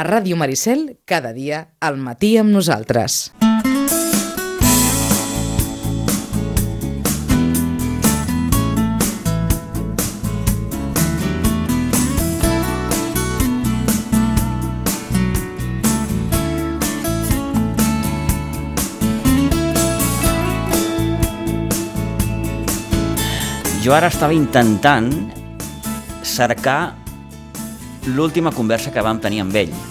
[0.00, 3.34] A Ràdio Maricel, cada dia, al matí amb nosaltres.
[23.84, 25.12] Jo ara estava intentant
[26.24, 26.96] cercar
[28.16, 29.89] l'última conversa que vam tenir amb ell.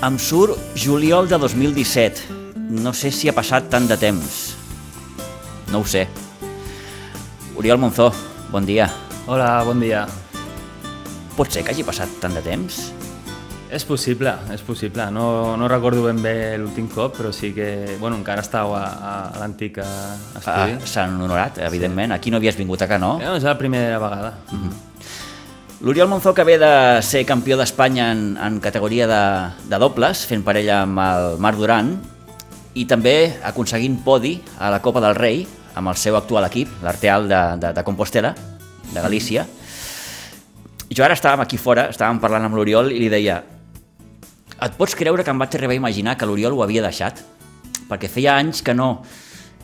[0.00, 2.38] Em surt juliol de 2017.
[2.72, 4.38] No sé si ha passat tant de temps.
[5.70, 6.06] No ho sé.
[7.60, 8.08] Oriol Monzó,
[8.50, 8.88] bon dia.
[9.26, 10.06] Hola, bon dia.
[11.36, 12.80] Pot ser que hagi passat tant de temps?
[13.70, 15.04] És possible, és possible.
[15.14, 17.98] No, no recordo ben bé l'últim cop, però sí que...
[18.00, 19.90] Bueno, encara estàveu a, a, a l'antic eh,
[20.40, 20.78] estudi.
[20.80, 22.16] Ah, S'han honorat, evidentment.
[22.16, 23.18] Aquí no havies vingut a que no?
[23.36, 24.32] És la primera vegada.
[25.80, 29.20] L'Oriol Monzó que ve de ser campió d'Espanya en, en categoria de,
[29.64, 31.94] de dobles, fent parella amb el Marc Duran,
[32.76, 35.46] i també aconseguint podi a la Copa del Rei
[35.80, 38.34] amb el seu actual equip, l'Arteal de, de, de Compostela,
[38.90, 39.46] de Galícia.
[40.92, 43.38] Jo ara estàvem aquí fora, estàvem parlant amb l'Oriol i li deia
[44.60, 47.24] et pots creure que em vaig arribar a imaginar que l'Oriol ho havia deixat?
[47.88, 48.90] Perquè feia anys que no,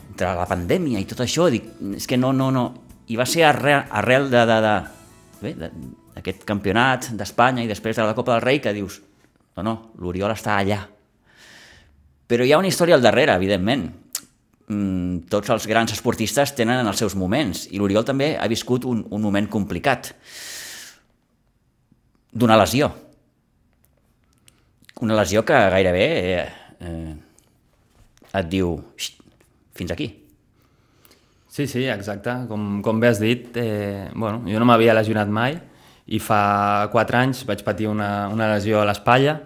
[0.09, 2.65] entre la pandèmia i tot això, dic, és que no, no, no.
[3.05, 4.75] I va ser arrel, arrel de, de, de,
[5.43, 5.71] bé, de,
[6.17, 8.99] d'aquest campionat d'Espanya i després de la Copa del Rei que dius,
[9.57, 10.81] no, no, l'Oriol està allà.
[12.27, 13.87] Però hi ha una història al darrere, evidentment.
[14.67, 19.05] Mm, tots els grans esportistes tenen els seus moments i l'Oriol també ha viscut un,
[19.13, 20.11] un moment complicat
[22.33, 22.89] d'una lesió.
[25.05, 26.43] Una lesió que gairebé eh,
[26.81, 27.15] eh,
[28.33, 29.21] et diu "Xt,
[29.77, 30.09] fins aquí.
[31.47, 32.33] Sí, sí, exacte.
[32.49, 35.55] Com, com bé has dit, eh, bueno, jo no m'havia lesionat mai
[36.07, 39.39] i fa 4 anys vaig patir una, una lesió a l'espatlla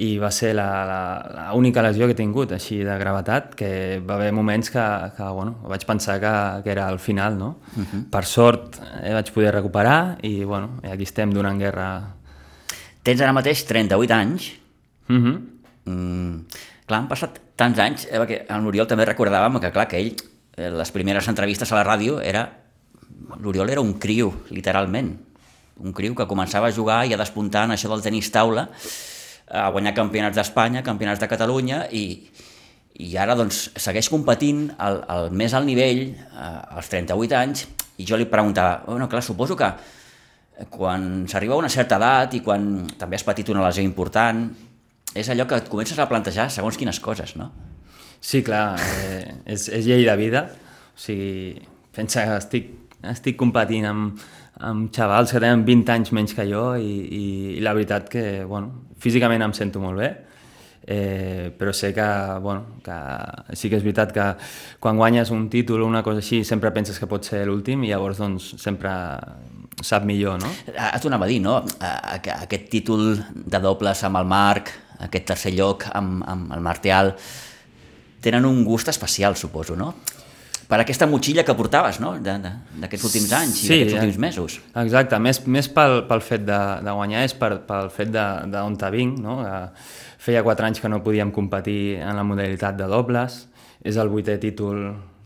[0.00, 4.70] i va ser l'única lesió que he tingut així de gravetat, que va haver moments
[4.70, 4.84] que,
[5.16, 7.58] que bueno, vaig pensar que, que era el final, no?
[7.76, 8.04] Uh -huh.
[8.10, 12.14] Per sort eh, vaig poder recuperar i, bueno, aquí estem donant guerra.
[13.02, 14.60] Tens ara mateix 38 anys,
[15.10, 15.40] Uh -huh.
[15.84, 16.46] Mm,
[16.86, 20.14] clar, han passat tants anys, eh, perquè amb l'Oriol també recordàvem que, clar, que ell,
[20.56, 22.48] eh, les primeres entrevistes a la ràdio, era...
[23.40, 25.18] L'Oriol era un criu, literalment.
[25.80, 28.68] Un criu que començava a jugar i a despuntar en això del tenis taula,
[29.50, 32.04] a guanyar campionats d'Espanya, campionats de Catalunya, i,
[33.02, 37.64] i ara doncs, segueix competint al, al més alt nivell, eh, als 38 anys,
[37.98, 39.70] i jo li preguntava, bueno, clar, suposo que
[40.70, 42.68] quan s'arriba a una certa edat i quan
[43.00, 44.44] també has patit una lesió important,
[45.16, 47.50] és allò que et comences a plantejar segons quines coses, no?
[48.20, 50.44] Sí, clar, eh, és, és llei de vida.
[50.92, 51.56] O sigui,
[51.96, 52.68] pensa que estic,
[53.08, 54.20] estic competint amb,
[54.66, 57.24] amb xavals que tenen 20 anys menys que jo i, i,
[57.56, 60.10] i la veritat que, bueno, físicament em sento molt bé,
[60.86, 62.08] eh, però sé que,
[62.42, 62.96] bueno, que
[63.56, 64.26] sí que és veritat que
[64.82, 67.92] quan guanyes un títol o una cosa així sempre penses que pot ser l'últim i
[67.92, 68.92] llavors doncs sempre
[69.80, 70.50] sap millor, no?
[70.68, 71.60] T'ho anava a dir, no?
[71.80, 77.14] Aquest títol de dobles amb el Marc, aquest tercer lloc amb, amb el Martial,
[78.20, 79.94] tenen un gust especial, suposo, no?
[80.70, 82.12] Per aquesta motxilla que portaves, no?
[82.22, 84.60] D'aquests últims anys i d'aquests eh, últims mesos.
[84.84, 88.76] Exacte, més, més pel, pel fet de, de guanyar és per, pel fet de- d'on
[88.78, 89.40] te vinc, no?
[89.42, 89.58] Que
[90.30, 93.48] feia quatre anys que no podíem competir en la modalitat de dobles,
[93.82, 94.82] és el vuitè títol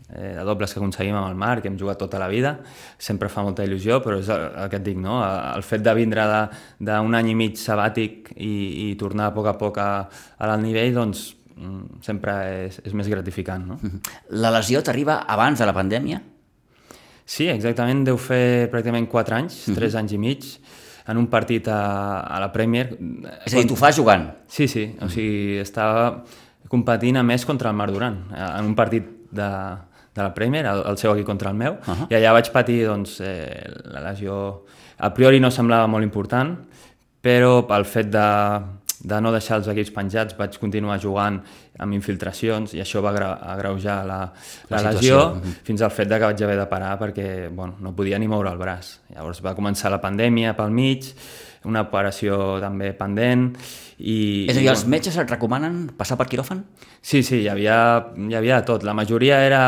[0.09, 2.55] eh, de dobles que aconseguim amb el Marc, que hem jugat tota la vida,
[2.97, 5.19] sempre fa molta il·lusió, però és el, el que et dic, no?
[5.53, 6.25] El fet de vindre
[6.79, 9.89] d'un any i mig sabàtic i, i tornar a poc a poc a,
[10.39, 11.35] a l'alt nivell, doncs
[12.03, 12.33] sempre
[12.67, 13.77] és, és més gratificant, no?
[14.43, 16.21] La lesió t'arriba abans de la pandèmia?
[17.25, 20.45] Sí, exactament, deu fer pràcticament 4 anys, 3 anys i mig,
[21.09, 21.79] en un partit a,
[22.21, 22.91] a la Premier.
[23.45, 24.27] És a dir, t'ho fas jugant.
[24.51, 26.23] Sí, sí, o sigui, estava
[26.69, 29.49] competint a més contra el Marc Duran, en un partit de,
[30.15, 32.07] de la Premier, el, el seu equip contra el meu, uh -huh.
[32.09, 34.65] i allà vaig patir doncs, eh, la lesió...
[34.97, 36.55] A priori no semblava molt important,
[37.21, 38.27] però pel fet de,
[39.05, 41.39] de no deixar els equips penjats vaig continuar jugant
[41.79, 44.19] amb infiltracions i això va agreujar la,
[44.69, 45.23] la, La lesió situació.
[45.35, 45.55] Mhm.
[45.67, 48.51] fins al fet de que vaig haver de parar perquè bueno, no podia ni moure
[48.51, 48.99] el braç.
[49.13, 51.11] Llavors va començar la pandèmia pel mig,
[51.65, 53.49] una operació també pendent
[53.97, 54.45] i...
[54.49, 56.63] És a i, dir, els metges et recomanen passar per quiròfan?
[57.01, 57.77] Sí, sí, hi havia,
[58.29, 58.83] hi havia tot.
[58.85, 59.61] La majoria era,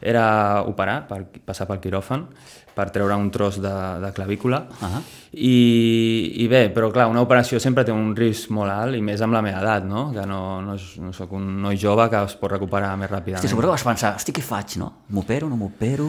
[0.00, 0.24] era
[0.66, 2.26] operar, per, passar pel quiròfan,
[2.74, 4.64] per treure un tros de, de clavícula.
[4.80, 5.02] Uh -huh.
[5.30, 9.20] I, I bé, però clar, una operació sempre té un risc molt alt, i més
[9.22, 10.08] amb la meva edat, no?
[10.10, 13.38] que no, no, no sóc un noi jove que es pot recuperar més ràpidament.
[13.38, 14.88] Hosti, suposo que vas pensar, hosti, què faig, no?
[15.14, 16.08] M'opero, no m'opero...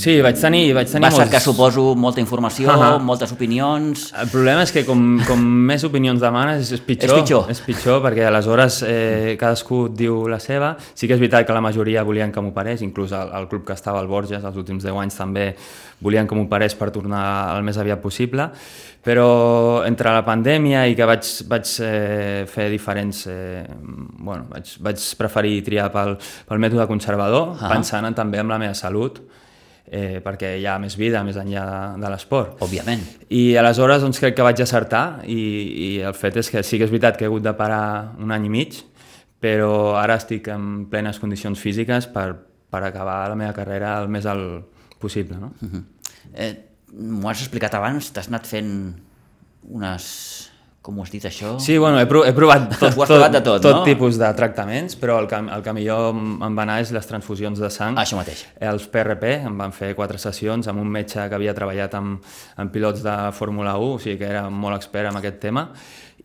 [0.00, 1.50] Sí, vaig tenir, vaig tenir Vas cercar, molts...
[1.50, 2.90] suposo, molta informació, uh Ahà.
[2.94, 3.04] -huh.
[3.04, 4.08] moltes opinions...
[4.16, 7.12] El problema és que com, com més opinions demanes és pitjor.
[7.12, 7.50] És pitjor.
[7.50, 10.76] És pitjor perquè aleshores eh, cadascú diu la seva.
[10.94, 13.74] Sí que és veritat que la majoria volien que m'operés, inclús el, el club que
[13.74, 15.54] estava al Borges els últims 10 anys també
[16.02, 18.21] volien que m'operés per tornar el més aviat possible,
[19.02, 23.26] però entre la pandèmia i que vaig, vaig eh, fer diferents...
[23.26, 23.64] Eh,
[24.22, 26.16] bueno, vaig, vaig preferir triar pel,
[26.46, 27.68] pel mètode conservador, Ah.
[27.68, 29.18] pensant en, també en la meva salut,
[29.90, 32.62] eh, perquè hi ha més vida més enllà de, de l'esport.
[32.62, 33.02] Òbviament.
[33.30, 35.40] I aleshores doncs, crec que vaig acertar i,
[35.88, 38.30] i el fet és que sí que és veritat que he hagut de parar un
[38.32, 38.78] any i mig,
[39.42, 42.36] però ara estic en plenes condicions físiques per,
[42.70, 44.62] per acabar la meva carrera el més alt
[45.02, 45.36] possible.
[45.36, 45.52] No?
[45.60, 45.82] Uh -huh.
[46.34, 46.54] eh,
[46.92, 48.72] M'ho has explicat abans, t'has anat fent
[49.70, 50.08] unes...
[50.82, 51.52] Com ho has dit, això?
[51.62, 53.82] Sí, bueno, he, pro he provat tot, has provat de tot, tot no?
[53.86, 57.06] tipus de tractaments, però el que, el que millor em em va anar és les
[57.06, 57.94] transfusions de sang.
[57.94, 58.42] Ah, això mateix.
[58.58, 62.26] Els PRP, em van fer quatre sessions amb un metge que havia treballat amb,
[62.58, 65.68] amb pilots de Fórmula 1, o sigui que era molt expert en aquest tema,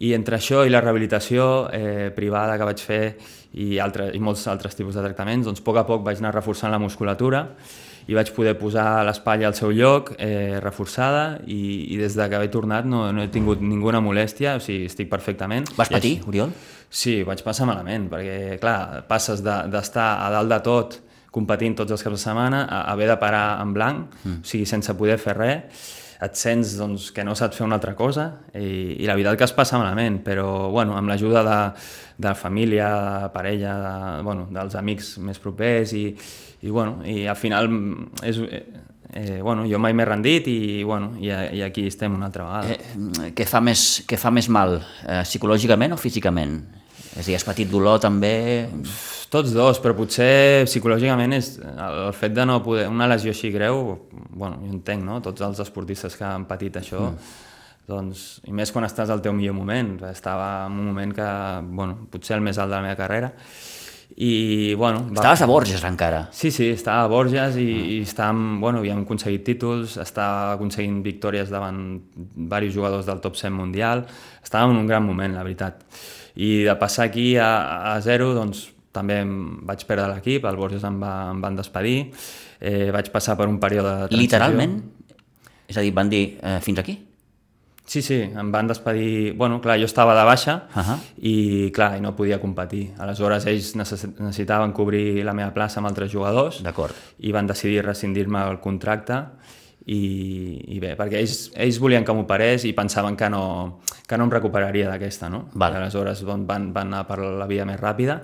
[0.02, 3.04] i entre això i la rehabilitació eh, privada que vaig fer
[3.54, 6.34] i, altre, i molts altres tipus de tractaments, doncs a poc a poc vaig anar
[6.36, 7.46] reforçant la musculatura
[8.07, 12.39] i vaig poder posar l'espatlla al seu lloc, eh, reforçada, i, i des de que
[12.44, 15.68] he tornat no, no he tingut ninguna molèstia, o sigui, estic perfectament.
[15.75, 16.54] Vas patir, així- Oriol?
[16.89, 21.00] Sí, vaig passar malament, perquè, clar, passes de- d'estar a dalt de tot
[21.36, 24.39] competint tots els caps de setmana a haver de parar en blanc, mm.
[24.42, 25.83] o sigui, sense poder fer res,
[26.24, 28.28] et sents doncs, que no saps fer una altra cosa
[28.58, 31.60] i, i la veritat que es passa malament, però bueno, amb l'ajuda de,
[32.18, 32.90] de la família,
[33.24, 36.08] de parella, de, bueno, dels amics més propers i,
[36.62, 37.69] i, bueno, i al final
[38.25, 38.64] és, eh,
[39.14, 42.74] eh, bueno, jo mai m'he rendit i, bueno, i, i aquí estem una altra vegada.
[42.74, 46.60] Eh, què, fa més, què fa més mal, eh, psicològicament o físicament?
[47.18, 48.36] És a dir, has patit dolor també...
[49.27, 52.85] Tots dos, però potser psicològicament és el fet de no poder...
[52.88, 53.81] Una lesió així greu,
[54.29, 55.18] bueno, jo entenc, no?
[55.25, 57.33] Tots els esportistes que han patit això, mm.
[57.91, 59.97] doncs, i més quan estàs al teu millor moment.
[60.07, 61.27] Estava en un moment que,
[61.68, 63.33] bueno, potser el més alt de la meva carrera,
[64.15, 65.03] i, bueno...
[65.09, 66.23] va- Estaves a Borges encara.
[66.31, 71.51] Sí, sí, estava a Borges i, i estàvem, bueno, havíem aconseguit títols, estava aconseguint victòries
[71.51, 71.83] davant
[72.15, 74.07] diversos jugadors del top 100 mundial,
[74.39, 75.83] estàvem en un gran moment, la veritat.
[76.39, 77.51] I de passar aquí a,
[77.91, 79.33] a zero, doncs també em
[79.69, 81.99] vaig perdre l'equip, el Borges em, va, em van despedir,
[82.59, 84.23] eh, vaig passar per un període de transició.
[84.25, 84.79] Literalment?
[85.67, 86.97] És a dir, van dir, eh, fins aquí?
[87.88, 89.31] Sí, sí, em van despedir...
[89.39, 90.81] Bueno, clar, jo estava de baixa uh.
[90.81, 90.97] -huh.
[91.23, 92.91] i, clar, i no podia competir.
[92.99, 96.94] Aleshores, ells necess- necessitaven cobrir la meva plaça amb altres jugadors D'acord.
[97.19, 99.23] i van decidir rescindir-me el contracte
[99.85, 104.25] i, i bé, perquè ells, ells volien que m'operés i pensaven que no, que no
[104.25, 105.45] em recuperaria d'aquesta, no?
[105.53, 105.75] Val.
[105.75, 108.21] Aleshores van, van anar per la via més ràpida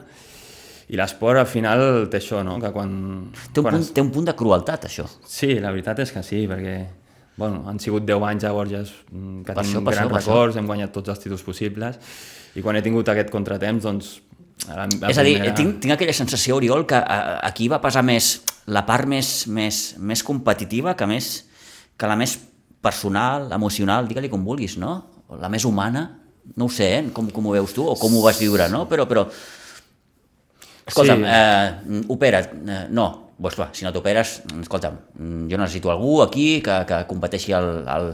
[0.93, 2.59] i l'esport al final té això, no?
[2.61, 2.91] Que quan...
[3.49, 5.07] Té un, quan punt, té un punt de crueltat, això.
[5.25, 6.75] Sí, la veritat és que sí, perquè
[7.35, 10.59] bueno, han sigut 10 anys a Borges mm, que Per això, per grans això, records,
[10.59, 11.97] hem guanyat tots els títols possibles
[12.53, 14.13] i quan he tingut aquest contratemps, doncs...
[14.69, 17.65] A la, la és a dir, primera- tinc, tinc aquella sensació, Oriol, que a, aquí
[17.71, 18.35] va pesar més
[18.69, 21.31] la part més, més, més competitiva que, més,
[21.97, 22.37] que la més
[22.85, 24.93] personal, emocional, digue-li com vulguis, no?
[25.41, 26.05] La més humana,
[26.55, 27.03] no ho sé, eh?
[27.15, 28.85] com, com ho veus tu o com ho vas viure, no?
[28.91, 29.25] Però, però...
[30.85, 31.29] Escolta'm, Sí.
[31.31, 33.05] eh, opera't, eh, no,
[33.39, 37.87] doncs clar, si no t'operes, escolta'm, mm, jo necessito algú aquí que, que competeixi al,
[37.87, 38.09] al...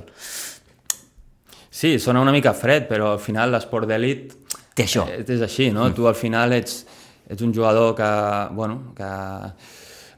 [1.70, 4.34] Sí, sona una mica fred, però al final l'esport d'elit
[4.76, 5.06] Té això.
[5.10, 5.88] eh, és així, no?
[5.90, 5.94] Mm.
[5.96, 6.86] Tu al final ets,
[7.30, 8.10] ets un jugador que,
[8.56, 9.10] bueno, que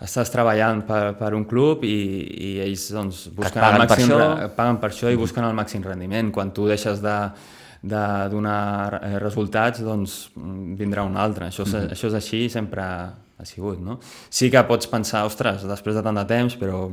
[0.02, 1.96] estàs treballant per, per un club i,
[2.48, 4.20] i ells doncs, busquen paguen el per màxim, això.
[4.40, 6.32] re- paguen per això i busquen el màxim rendiment.
[6.34, 7.18] Quan tu deixes de,
[7.82, 11.50] de donar eh, resultats, doncs mm, vindrà un altre.
[11.50, 13.98] Això, és, això és així sempre ha sigut, no?
[14.30, 16.84] Sí que pots pensar, ostres, després de tant de temps, però,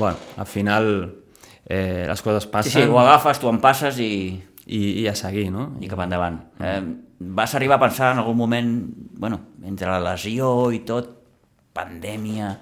[0.00, 0.88] bueno, al final
[1.66, 4.12] eh, les coses Sí, passen sí, ho agafes, tu en passes i,
[4.64, 5.74] i, i a seguir, no?
[5.84, 6.40] i cap endavant.
[6.60, 6.80] Eh,
[7.18, 8.72] vas arribar a pensar en algun moment,
[9.20, 11.12] bueno, entre la lesió i tot,
[11.76, 12.54] pandèmia...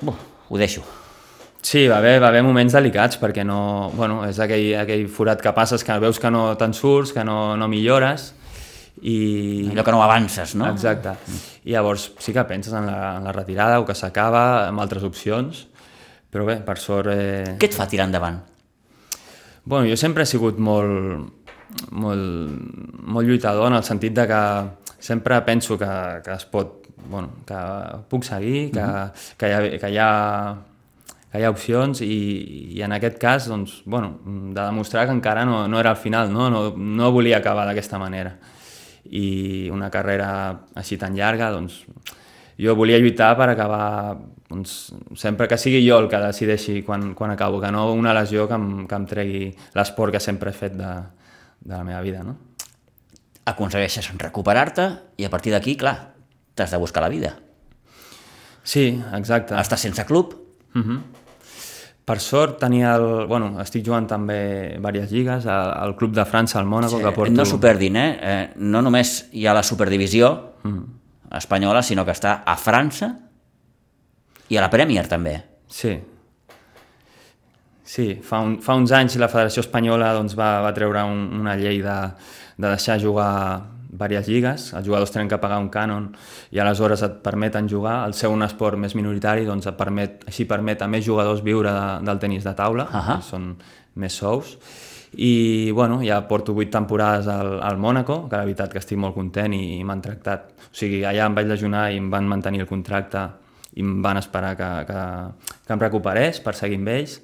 [0.00, 0.16] Buh,
[0.48, 0.84] ho deixo.
[1.66, 3.90] Sí, va haver, va haver moments delicats perquè no...
[3.96, 7.56] Bueno, és aquell, aquell forat que passes que veus que no te'n surts, que no,
[7.58, 8.28] no millores
[9.02, 9.16] i...
[9.72, 10.68] Allò que no avances, no?
[10.70, 11.16] Exacte.
[11.66, 15.02] I llavors sí que penses en la, en la retirada o que s'acaba, amb altres
[15.08, 15.64] opcions,
[16.30, 17.10] però bé, per sort...
[17.10, 17.56] Eh...
[17.58, 18.38] Què et fa tirar endavant?
[19.66, 21.26] Bueno, jo sempre he sigut molt,
[21.90, 22.62] molt,
[23.02, 24.40] molt lluitador en el sentit de que
[25.02, 25.90] sempre penso que,
[26.22, 27.60] que es pot, bueno, que
[28.06, 28.86] puc seguir, que,
[29.34, 30.10] que, hi ha, que, hi ha,
[31.36, 32.16] que hi ha opcions i,
[32.76, 36.32] i en aquest cas, doncs, bueno, de demostrar que encara no, no era el final,
[36.32, 38.38] no, no, no volia acabar d'aquesta manera.
[39.06, 40.30] I una carrera
[40.74, 41.82] així tan llarga, doncs,
[42.56, 44.16] jo volia lluitar per acabar
[44.48, 48.48] doncs, sempre que sigui jo el que decideixi quan, quan acabo, que no una lesió
[48.48, 49.42] que em, que em tregui
[49.76, 50.92] l'esport que sempre he fet de,
[51.60, 52.24] de la meva vida.
[52.24, 52.38] No?
[53.46, 54.88] Aconsegueixes recuperar-te
[55.20, 56.14] i a partir d'aquí, clar,
[56.56, 57.36] t'has de buscar la vida.
[58.66, 59.54] Sí, exacte.
[59.60, 60.34] Estàs sense club.
[60.74, 61.00] Uh -huh.
[62.06, 63.26] Per sort tenia el...
[63.26, 64.38] Bueno, estic jugant també
[64.76, 67.34] diverses lligues, al, al Club de França, al Mònaco, Sí, que porto...
[67.34, 68.10] No s'ho perdin, eh?
[68.22, 68.42] eh?
[68.62, 70.30] No només hi ha la superdivisió
[71.34, 73.10] espanyola, sinó que està a França
[74.46, 75.34] i a la Premier també.
[75.66, 75.96] Sí.
[77.86, 81.54] Sí, fa, un, fa uns anys la Federació Espanyola doncs, va, va treure un, una
[81.58, 81.96] llei de,
[82.58, 83.32] de deixar jugar
[83.96, 86.10] diverses lligues, els jugadors tenen que pagar un cànon
[86.54, 90.46] i aleshores et permeten jugar, el ser un esport més minoritari doncs et permet, així
[90.48, 93.18] permet a més jugadors viure de, del tenis de taula, Ahà.
[93.18, 93.54] que són
[93.96, 94.56] més sous,
[95.16, 99.16] i bueno, ja porto vuit temporades al, al Mònaco, que la veritat que estic molt
[99.16, 102.66] content i, i m'han tractat, o sigui, allà em vaig lesionar i em van mantenir
[102.66, 103.24] el contracte
[103.76, 105.00] i em van esperar que, que,
[105.66, 107.20] que em recuperés per seguir amb ells,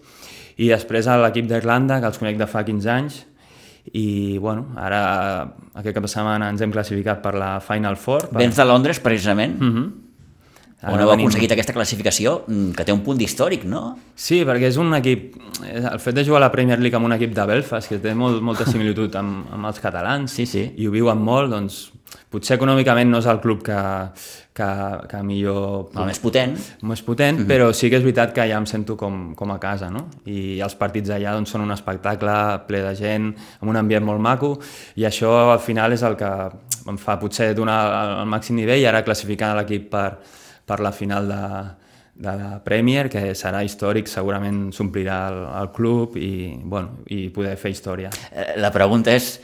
[0.60, 3.20] i després a l'equip d'Irlanda, que els conec de fa 15 anys,
[3.92, 5.00] i bueno, ara
[5.74, 8.28] aquest cap de setmana ens hem classificat per la Final Four.
[8.30, 8.38] Per...
[8.38, 9.92] Vens de Londres, precisament, mm Mhm.
[10.92, 13.96] on heu aconseguit aquesta classificació mm, que té un punt d'històric, no?
[14.16, 15.36] Sí, perquè és un equip...
[15.62, 18.14] El fet de jugar a la Premier League amb un equip de Belfast, que té
[18.18, 20.64] molt, molta similitud amb, amb els catalans, Sí, sí.
[20.76, 21.92] i ho viuen molt, doncs
[22.32, 23.78] potser econòmicament no és el club que,
[24.56, 24.68] que,
[25.10, 25.90] que millor...
[25.96, 26.56] El més potent.
[26.82, 27.50] més potent, mm -hmm.
[27.50, 30.08] però sí que és veritat que ja em sento com, com a casa, no?
[30.26, 34.20] I els partits allà doncs, són un espectacle ple de gent, amb un ambient molt
[34.20, 34.58] maco,
[34.96, 36.50] i això al final és el que
[36.86, 40.18] em fa potser donar el, màxim nivell i ara classificant l'equip per,
[40.66, 41.44] per la final de,
[42.14, 47.56] de la Premier, que serà històric, segurament s'omplirà el, el club i, bueno, i poder
[47.56, 48.10] fer història.
[48.30, 49.40] Eh, La pregunta és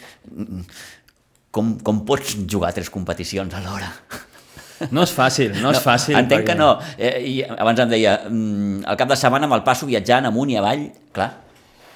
[1.50, 3.90] com, com pots jugar tres competicions alhora?
[4.94, 6.14] No és fàcil, no, és fàcil.
[6.14, 6.78] Entenc perquè- que no.
[6.96, 10.58] Eh, I abans em deia, mm, el cap de setmana me'l passo viatjant amunt i
[10.60, 11.32] avall, clar,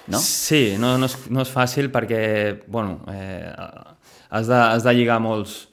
[0.09, 0.19] no?
[0.19, 2.23] Sí, no, no, és, no és fàcil perquè,
[2.67, 3.53] bueno, eh,
[4.31, 5.69] has, de, has de lligar molts...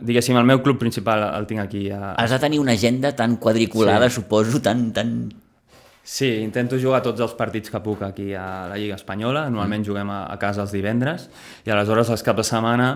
[0.00, 1.82] Diguéssim, el meu club principal el tinc aquí.
[1.92, 2.14] A...
[2.14, 4.16] Has de tenir una agenda tan quadriculada, sí.
[4.16, 5.32] suposo, tan, tan...
[6.02, 9.44] Sí, intento jugar tots els partits que puc aquí a la Lliga Espanyola.
[9.52, 11.28] Normalment juguem a, a casa els divendres
[11.66, 12.88] i aleshores els caps de setmana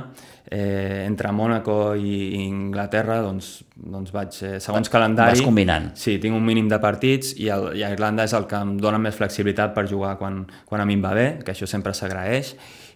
[0.49, 5.37] eh, entre Mònaco i, i Inglaterra doncs, doncs vaig, eh, segons calendari...
[5.37, 5.91] vas combinant.
[6.01, 8.75] Sí, tinc un mínim de partits i, el, i a Irlanda és el que em
[8.81, 11.95] dona més flexibilitat per jugar quan, quan a mi em va bé, que això sempre
[11.95, 12.55] s'agraeix,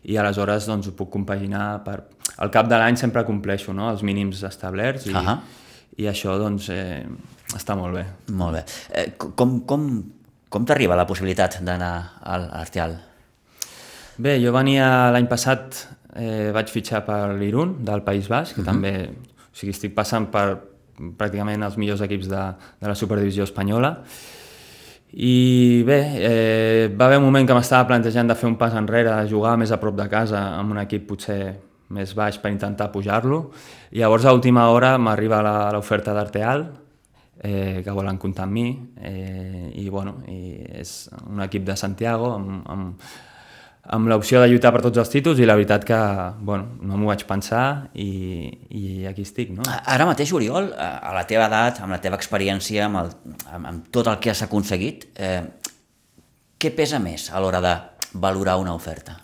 [0.09, 2.01] i aleshores doncs, ho puc compaginar per...
[2.39, 3.89] Al cap de l'any sempre compleixo no?
[3.93, 5.41] els mínims establerts i, Ahà.
[5.99, 7.03] i això doncs, eh,
[7.57, 8.05] està molt bé.
[8.33, 8.65] Molt bé.
[8.93, 9.89] Eh, com com,
[10.49, 12.97] com t'arriba la possibilitat d'anar al a Artial?
[14.19, 15.85] Bé, jo venia l'any passat,
[16.17, 20.59] eh, vaig fitxar per l'Irun, del País Basc, que també, o sigui, estic passant per
[20.99, 22.41] pràcticament els millors equips de,
[22.81, 23.93] de la Superdivisió espanyola.
[25.13, 29.09] I bé, eh, va haver un moment que m'estava plantejant de fer un pas enrere,
[29.15, 31.55] de jugar més a prop de casa amb un equip potser
[31.97, 33.51] més baix per intentar pujar-lo.
[33.95, 36.67] I llavors a última hora m'arriba la- l'oferta d'Arteal,
[37.43, 38.69] eh, que volen comptar amb mi,
[39.03, 43.11] eh, i bueno, i és un equip de Santiago amb, amb,
[43.89, 45.99] amb l'opció de lluitar per tots els títols i la veritat que
[46.45, 48.11] bueno, no m'ho vaig pensar i,
[48.75, 49.55] i aquí estic.
[49.57, 49.65] No?
[49.65, 53.89] Ara mateix, Oriol, a la teva edat, amb la teva experiència, amb, el, amb, amb
[53.95, 55.41] tot el que has aconseguit, eh,
[56.59, 57.75] què pesa més a l'hora de
[58.19, 59.17] valorar una oferta?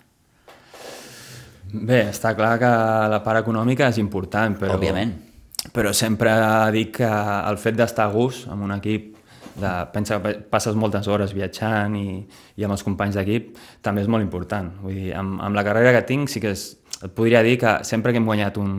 [1.75, 2.73] Bé, està clar que
[3.11, 4.77] la part econòmica és important, però...
[4.79, 5.24] Òbviament.
[5.73, 6.33] Però sempre
[6.75, 7.09] dic que
[7.49, 9.15] el fet d'estar a gust amb un equip,
[9.55, 12.19] de, pensa que passes moltes hores viatjant i,
[12.59, 13.53] i amb els companys d'equip,
[13.85, 14.71] també és molt important.
[14.83, 16.67] Vull dir, amb, amb la carrera que tinc sí que és,
[17.01, 18.75] et podria dir que sempre que hem guanyat un,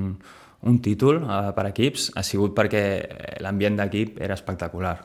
[0.69, 2.85] un títol eh, per equips ha sigut perquè
[3.45, 4.99] l'ambient d'equip era espectacular.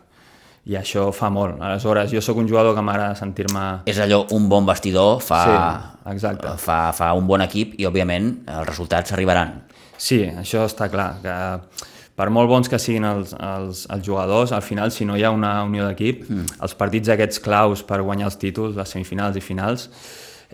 [0.69, 1.57] I això fa molt.
[1.63, 3.81] Aleshores, jo sóc un jugador que m'agrada sentir-me...
[3.89, 6.53] És allò, un bon vestidor fa, Sí, exacte.
[6.61, 9.55] fa, fa un bon equip i, òbviament, els resultats arribaran.
[9.97, 11.37] Sí, això està clar, que
[12.17, 15.31] per molt bons que siguin els, els, els jugadors, al final, si no hi ha
[15.33, 16.59] una unió d'equip, mm.
[16.61, 19.87] els partits aquests claus per guanyar els títols, les semifinals i finals,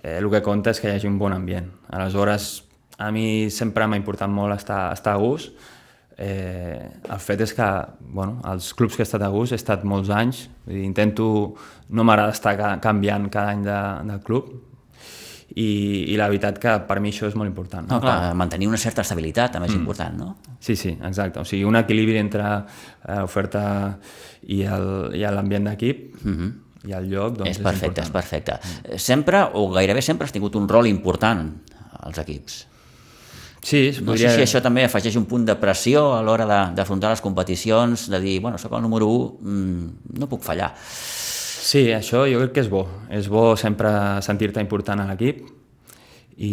[0.04, 1.68] eh, el que compta és que hi hagi un bon ambient.
[1.92, 2.52] Aleshores,
[2.98, 5.52] a mi sempre m'ha importat molt estar, estar a gust.
[6.18, 6.82] Eh,
[7.14, 7.66] el fet és que,
[8.02, 11.28] bueno, els clubs que he estat a gust he estat molts anys, dir, intento,
[11.94, 13.78] no m'agrada estar ca- canviant cada any de,
[14.10, 14.50] de club,
[15.58, 15.68] i,
[16.12, 17.88] i la veritat que per mi això és molt important.
[17.90, 19.84] No, clar, mantenir una certa estabilitat també és mm.
[19.86, 20.58] important, no?
[20.60, 21.42] Sí, sí, exacte.
[21.42, 23.64] O sigui, un equilibri entre eh, l'oferta
[24.54, 26.90] i l'ambient d'equip mm -hmm.
[26.90, 28.60] i el lloc, doncs és perfecte, és, és perfecte.
[28.98, 31.54] Sempre, o gairebé sempre, has tingut un rol important
[32.00, 32.68] als equips.
[33.68, 34.30] Sí, no podria...
[34.32, 36.46] sé si això també afegeix un punt de pressió a l'hora
[36.76, 40.70] d'afrontar les competicions, de dir, bueno, sóc el número 1, mmm, no puc fallar.
[40.88, 42.86] Sí, això jo crec que és bo.
[43.12, 43.90] És bo sempre
[44.24, 45.42] sentir-te important a l'equip
[46.38, 46.52] i,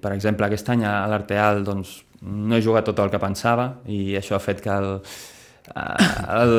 [0.00, 4.16] per exemple, aquest any a l'Arteal doncs, no he jugat tot el que pensava i
[4.16, 4.88] això ha fet que el,
[5.76, 6.54] el,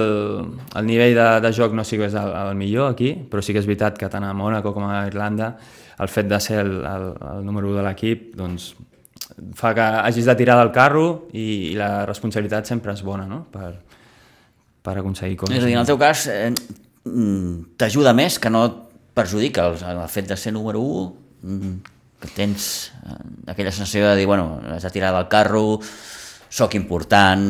[0.78, 3.72] el nivell de, de joc no sigués el, el millor aquí, però sí que és
[3.72, 5.56] veritat que tant a Mónaco com a Irlanda
[6.00, 8.70] el fet de ser el, el, el número 1 de l'equip doncs,
[9.56, 13.44] fa que hagis de tirar del carro i, i la responsabilitat sempre és bona no?
[13.54, 13.74] per,
[14.84, 15.58] per aconseguir coses.
[15.58, 16.52] És a dir, en el teu cas, eh,
[17.10, 18.78] Mm, t'ajuda més que no et
[19.16, 21.06] perjudica el, el fet de ser número 1
[21.48, 21.76] mm,
[22.20, 23.16] que tens eh,
[23.54, 25.80] aquella sensació de dir, bueno, has de tirar del carro
[26.50, 27.46] sóc important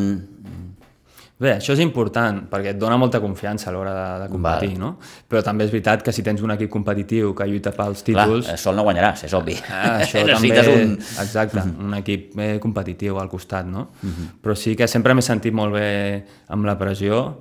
[1.40, 4.82] Bé, això és important perquè et dona molta confiança a l'hora de, de competir, Val.
[4.82, 4.90] no?
[5.32, 8.50] Però també és veritat que si tens un equip competitiu que lluita pels títols...
[8.50, 9.56] Clar, sol no guanyaràs, és obvi.
[9.72, 10.60] Ah, això també...
[10.74, 10.98] Un...
[11.00, 11.86] Exacte, -hmm.
[11.88, 13.88] un equip eh, competitiu al costat, no?
[14.02, 14.28] Mm -hmm.
[14.44, 17.40] Però sí que sempre m'he sentit molt bé amb la pressió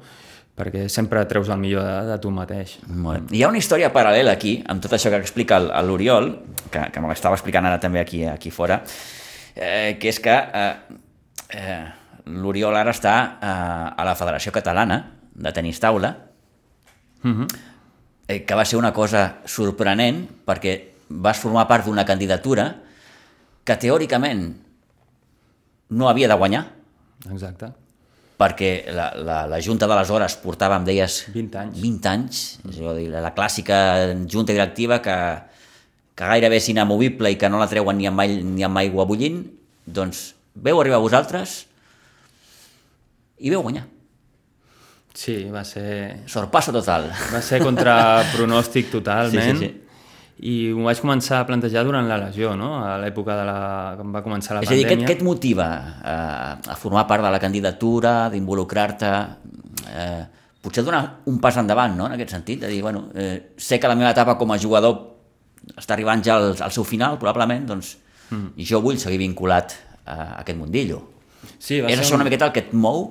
[0.59, 2.79] perquè sempre treus el millor de, de tu mateix.
[2.87, 3.37] Molt bé.
[3.37, 6.33] Hi ha una història paral·lela aquí, amb tot això que explica l'Oriol,
[6.71, 8.83] que, que me l'estava explicant ara també aquí, aquí fora,
[9.55, 10.75] eh, que és que eh,
[11.51, 11.87] eh,
[12.29, 15.01] l'Oriol ara està eh, a la Federació Catalana
[15.33, 16.15] de Tenis Taula,
[17.23, 17.43] uh mhm.
[17.43, 17.59] -huh.
[18.29, 22.77] eh, que va ser una cosa sorprenent perquè vas formar part d'una candidatura
[23.65, 24.57] que teòricament
[25.91, 26.67] no havia de guanyar.
[27.33, 27.73] Exacte
[28.39, 31.27] perquè la, la, la Junta d'aleshores portava, em deies...
[31.35, 31.79] 20 anys.
[31.83, 33.79] 20 anys, és a dir, la clàssica
[34.31, 35.17] Junta Directiva que,
[36.15, 39.09] que gairebé és inamovible i que no la treuen ni amb, mai, ni amb aigua
[39.11, 39.43] bullint,
[39.85, 41.65] doncs veu arribar vosaltres
[43.41, 43.87] i veu guanyar.
[45.19, 46.25] Sí, va ser...
[46.31, 47.11] Sorpasso total.
[47.33, 47.99] Va ser contra
[48.35, 49.59] pronòstic totalment.
[49.59, 49.89] Sí, sí, sí
[50.39, 52.77] i ho vaig començar a plantejar durant la lesió, no?
[52.79, 53.59] a l'època de la...
[53.99, 54.87] quan va començar la és pandèmia.
[54.87, 56.17] És a dir, què, què et motiva a,
[56.63, 59.11] a formar part de la candidatura, d'involucrar-te?
[59.91, 60.23] Eh,
[60.63, 63.91] potser donar un pas endavant, no?, en aquest sentit, de dir, bueno, eh, sé que
[63.91, 67.97] la meva etapa com a jugador està arribant ja al, al seu final, probablement, doncs
[68.31, 68.55] mm.
[68.71, 69.75] jo vull seguir vinculat
[70.07, 71.03] a aquest mundillo.
[71.59, 72.23] Sí, és això un...
[72.23, 73.09] una miqueta el que et mou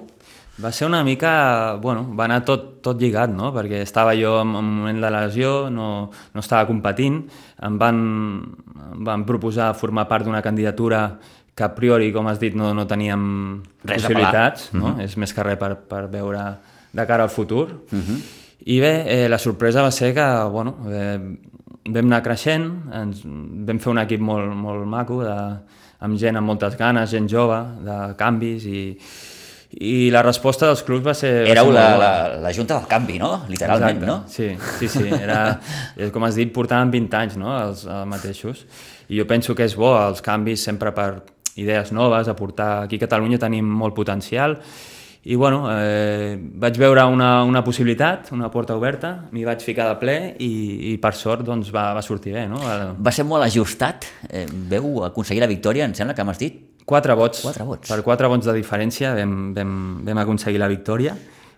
[0.64, 1.78] va ser una mica...
[1.82, 3.52] Bueno, va anar tot, tot lligat, no?
[3.56, 5.90] Perquè estava jo en un moment de lesió, no,
[6.34, 7.22] no estava competint,
[7.68, 8.00] em van,
[8.92, 11.04] em van proposar formar part d'una candidatura
[11.58, 13.22] que a priori, com has dit, no, no teníem
[13.84, 14.86] Res possibilitats, no?
[14.86, 14.98] Uh mhm.
[14.98, 15.04] -huh.
[15.06, 16.58] és més que res per, per veure
[16.92, 17.68] de cara al futur.
[17.92, 18.02] Uh mhm.
[18.02, 18.22] -huh.
[18.66, 21.20] I bé, eh, la sorpresa va ser que, bueno, eh,
[21.86, 25.60] vam anar creixent, ens, vam fer un equip molt, molt maco, de,
[26.00, 28.98] amb gent amb moltes ganes, gent jove, de canvis i,
[29.72, 31.32] i la resposta dels clubs va ser...
[31.52, 33.44] Éreu la, la, la junta del canvi, no?
[33.52, 34.08] Literalment, Exacte.
[34.08, 34.18] no?
[34.32, 35.08] Sí, sí, sí.
[35.12, 35.60] Era,
[36.14, 38.64] com has dit, portaven 20 anys, no?, els, els mateixos.
[39.12, 41.10] I jo penso que és bo els canvis sempre per
[41.60, 42.86] idees noves, aportar...
[42.86, 44.60] Aquí a Catalunya tenim molt potencial
[45.28, 49.98] i bueno, eh, vaig veure una, una possibilitat, una porta oberta, m'hi vaig ficar de
[50.00, 50.52] ple i,
[50.88, 52.46] i per sort doncs, va, va sortir bé.
[52.48, 52.62] No?
[53.04, 54.08] Va ser molt ajustat?
[54.30, 56.62] Eh, veu aconseguir la victòria, em sembla que m'has dit?
[56.88, 57.42] Quatre vots.
[57.44, 57.90] Quatre vots.
[57.92, 59.72] Per quatre vots de diferència vam, vam,
[60.08, 61.18] vam aconseguir la victòria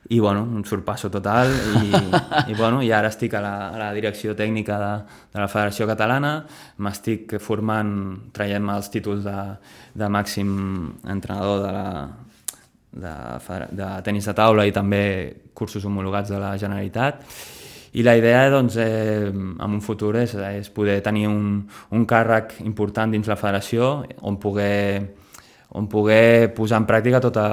[0.10, 1.52] i bueno, un sorpasso total
[1.84, 1.92] i,
[2.50, 4.90] i, bueno, i ara estic a la, a la direcció tècnica de,
[5.36, 6.32] de la Federació Catalana,
[6.82, 7.92] m'estic formant,
[8.34, 9.38] traiem els títols de,
[10.02, 10.50] de màxim
[11.06, 11.86] entrenador de la,
[13.06, 13.14] de,
[13.84, 15.04] de tenis de taula i també
[15.54, 17.22] cursos homologats de la Generalitat
[17.94, 21.64] i la idea doncs, eh, en un futur és, és poder tenir un,
[21.94, 25.19] un càrrec important dins la federació on poder
[25.70, 27.46] on poder posar en pràctica tota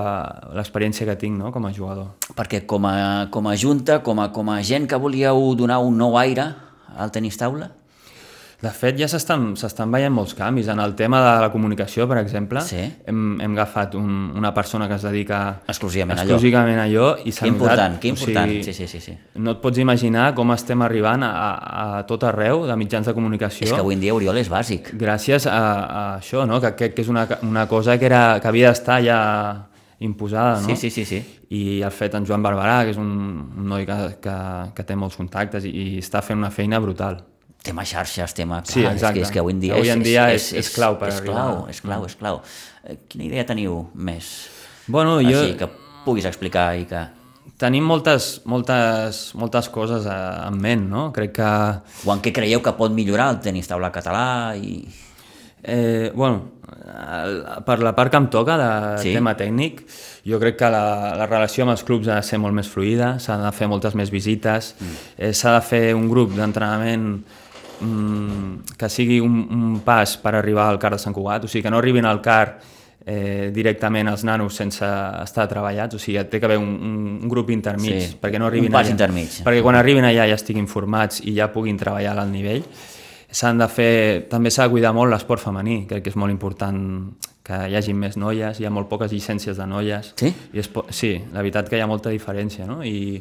[0.57, 1.51] l'experiència que tinc no?
[1.53, 2.15] com a jugador.
[2.37, 5.99] Perquè com a, com a junta, com a, com a gent que volíeu donar un
[6.01, 6.49] nou aire
[6.97, 7.71] al tenis taula,
[8.57, 10.71] de fet, ja s'estan veient molts canvis.
[10.73, 12.81] En el tema de la comunicació, per exemple, sí.
[13.05, 17.11] hem, hem agafat un, una persona que es dedica exclusivament, exclusivament a allò.
[17.21, 18.49] I que important, que important.
[18.49, 19.17] O sigui, sí, sí, sí, sí.
[19.45, 23.69] No et pots imaginar com estem arribant a, a tot arreu de mitjans de comunicació.
[23.69, 24.95] És que avui en dia Oriol és bàsic.
[24.97, 26.63] Gràcies a, a això, no?
[26.65, 29.21] que, que, que és una, una cosa que, era, que havia d'estar ja
[30.01, 30.73] imposada, no?
[30.73, 31.23] Sí, sí, sí, sí.
[31.53, 33.13] I el fet en Joan Barberà, que és un,
[33.53, 34.37] un noi que, que,
[34.77, 37.21] que té molts contactes i, i està fent una feina brutal
[37.67, 38.63] tema xarxes, tema...
[38.63, 39.21] Clar, sí, exacte.
[39.21, 40.97] És que, és que avui en dia, avui en dia és, és, és, és clau
[41.01, 41.43] per és arribar.
[41.43, 42.41] Clau, és clau, és clau.
[42.87, 44.33] Eh, quina idea teniu més?
[44.87, 45.37] Bueno, jo...
[45.43, 45.71] Així que
[46.07, 47.05] puguis explicar i que...
[47.59, 51.09] tenim moltes, moltes, moltes coses a, en ment, no?
[51.17, 51.51] Crec que...
[52.07, 54.79] O en què creieu que pot millorar el tenis taula català i...
[55.67, 56.53] Eh, bueno,
[57.67, 58.69] per la part que em toca de
[59.03, 59.15] Sí.
[59.17, 59.81] tema tècnic,
[60.27, 63.17] jo crec que la, la relació amb els clubs ha de ser molt més fluida,
[63.19, 64.95] s'ha de fer moltes més visites, mm.
[65.17, 67.25] eh, s'ha de fer un grup d'entrenament
[67.81, 71.63] mm, que sigui un, un pas per arribar al CAR de Sant Cugat, o sigui,
[71.67, 72.59] que no arribin al CAR
[73.07, 74.87] eh, directament els nanos sense
[75.23, 78.49] estar treballats, o sigui, té que haver un, un, un grup intermig, Sí, perquè no
[78.51, 79.41] arribin un pas allà, intermig.
[79.47, 82.65] perquè quan arribin allà ja estiguin formats i ja puguin treballar a l'alt nivell.
[83.31, 86.79] S'han de fer, també s'ha de cuidar molt l'esport femení, crec que és molt important
[87.47, 90.13] que hi hagi més noies, hi ha molt poques llicències de noies.
[90.19, 90.33] Sí?
[90.55, 92.81] I es sí, la veritat que hi ha molta diferència, no?
[92.83, 93.21] I,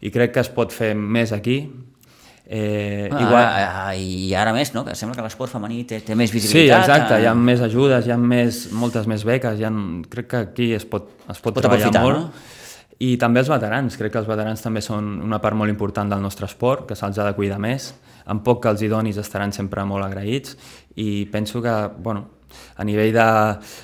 [0.00, 1.58] i crec que es pot fer més aquí.
[2.48, 3.44] Eh, Ah, igual...
[3.44, 4.84] ah, I ara més, no?
[4.84, 6.84] Que sembla que l'esport femení té, té més Sí, visibilitat.
[6.84, 7.22] exacte, eh?
[7.22, 9.72] hi ha més ajudes, hi ha més, moltes més beques, hi ha,
[10.08, 12.16] crec que aquí es pot, es pot, Pot treballar aprofitar, molt.
[12.18, 12.54] no?
[12.98, 16.22] I també els veterans, crec que els veterans també són una part molt important del
[16.22, 17.90] nostre esport, que se'ls ha de cuidar més.
[18.30, 20.56] En poc que els hi donis estaran sempre molt agraïts
[20.96, 22.24] i penso que, bueno,
[22.76, 23.28] a nivell de,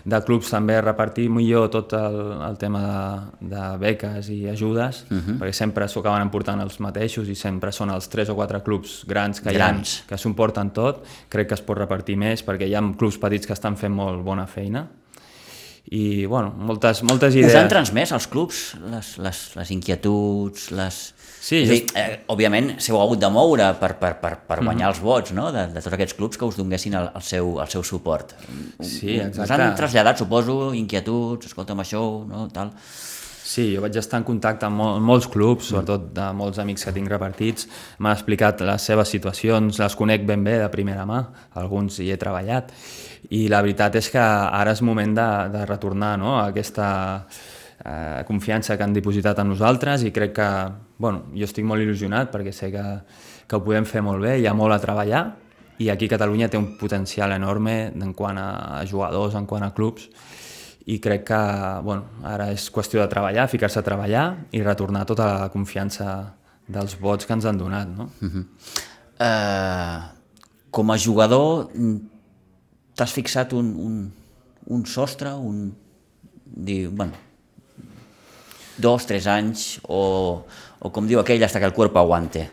[0.04, 5.16] de clubs també repartir millor tot el, el tema de, de beques i ajudes, uh
[5.16, 5.38] -huh.
[5.40, 9.04] perquè sempre s'ho acaben emportant els mateixos i sempre són els tres o quatre clubs
[9.06, 9.98] grans que Grans.
[9.98, 12.82] hi ha, que s'ho porten tot, crec que es pot repartir més perquè hi ha
[12.96, 14.88] clubs petits que estan fent molt bona feina
[15.90, 17.56] i bueno, moltes, moltes Us idees.
[17.58, 21.14] han transmès als clubs les, les, les inquietuds, les...
[21.42, 24.58] Sí, és a dir, just- eh, òbviament s'heu hagut de moure per, per, per, per
[24.62, 25.48] guanyar els vots no?
[25.50, 28.36] de, de tots aquests clubs que us donguessin el, el, seu, el seu suport.
[28.78, 29.56] Sí, Us exacte.
[29.56, 32.46] han traslladat, suposo, inquietuds, escolta'm això, no?
[32.54, 32.70] tal.
[33.52, 36.86] Sí, jo vaig estar en contacte amb, mol, amb molts clubs, sobretot de molts amics
[36.86, 37.66] que tinc repartits.
[37.98, 41.18] M'han explicat les seves situacions, les conec ben bé de primera mà,
[41.58, 42.70] alguns hi he treballat,
[43.34, 45.26] i la veritat és que ara és moment de,
[45.58, 46.36] de retornar no?
[46.38, 46.86] a aquesta
[47.84, 50.48] eh, confiança que han dipositat en nosaltres i crec que,
[50.98, 52.84] bueno, jo estic molt il·lusionat perquè sé que,
[53.46, 55.24] que ho podem fer molt bé, hi ha molt a treballar
[55.82, 60.08] i aquí Catalunya té un potencial enorme en quant a jugadors, en quant a clubs,
[60.86, 61.42] i crec que
[61.86, 66.34] bueno, ara és qüestió de treballar, ficar-se a treballar i retornar tota la confiança
[66.66, 67.90] dels vots que ens han donat.
[67.90, 68.08] No?
[69.22, 69.98] Eh,
[70.70, 71.68] com a jugador,
[72.98, 74.00] t'has fixat un, un,
[74.66, 75.70] un sostre, un...
[76.52, 77.16] Dir, bueno,
[78.78, 80.42] dos, tres anys, o,
[80.80, 82.48] o com diu aquell, hasta que el cuerpo aguante.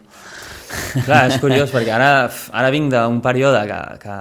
[1.05, 4.17] Clar, és curiós perquè ara, ara vinc d'un període que, que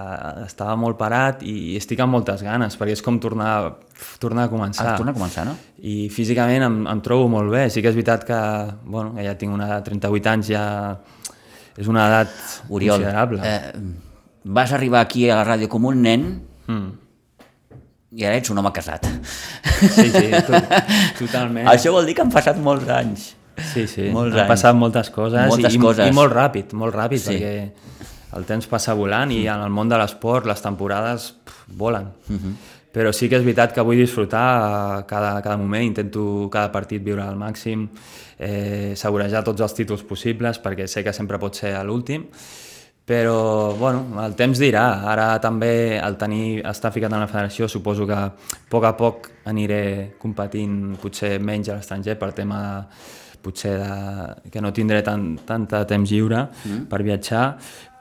[0.46, 3.74] estava molt parat i estic amb moltes ganes perquè és com tornar,
[4.22, 4.86] tornar a començar.
[4.94, 5.52] Ah, torna a començar, no?
[5.84, 7.66] I físicament em, em trobo molt bé.
[7.68, 8.40] Sí que és veritat que,
[8.88, 10.64] bueno, que ja tinc una edat, 38 anys, ja
[11.78, 12.32] és una edat
[12.70, 13.42] Oriol, considerable.
[13.44, 13.74] eh,
[14.48, 16.28] vas arribar aquí a la ràdio com un nen
[16.68, 16.90] Mm.
[18.12, 19.04] I ara ets un home casat.
[19.78, 20.60] Sí, sí, to,
[21.18, 21.68] totalment.
[21.74, 23.34] Això vol dir que han passat molts anys.
[23.58, 24.52] Sí, sí, Molts han anys.
[24.52, 26.06] passat moltes coses, Moltes i, coses.
[26.08, 27.34] i molt ràpid, molt ràpid, Sí.
[27.34, 32.06] perquè el temps passa volant i en el món de l'esport les temporades pff, volen.
[32.28, 32.38] Uh Mhm.
[32.38, 32.74] -huh.
[32.94, 37.02] Però sí que és veritat que vull disfrutar eh, cada, cada moment, intento cada partit
[37.04, 37.88] viure al màxim,
[38.38, 42.26] eh, assegurejar tots els títols possibles, perquè sé que sempre pot ser l'últim,
[43.08, 48.04] però bueno, el temps dirà, ara també el tenir, estar ficat en la federació suposo
[48.04, 48.26] que a
[48.68, 49.80] poc a poc aniré
[50.20, 52.60] competint potser menys a l'estranger per tema
[53.40, 56.84] potser de, que no tindré tant, tant de temps lliure mm.
[56.90, 57.46] per viatjar,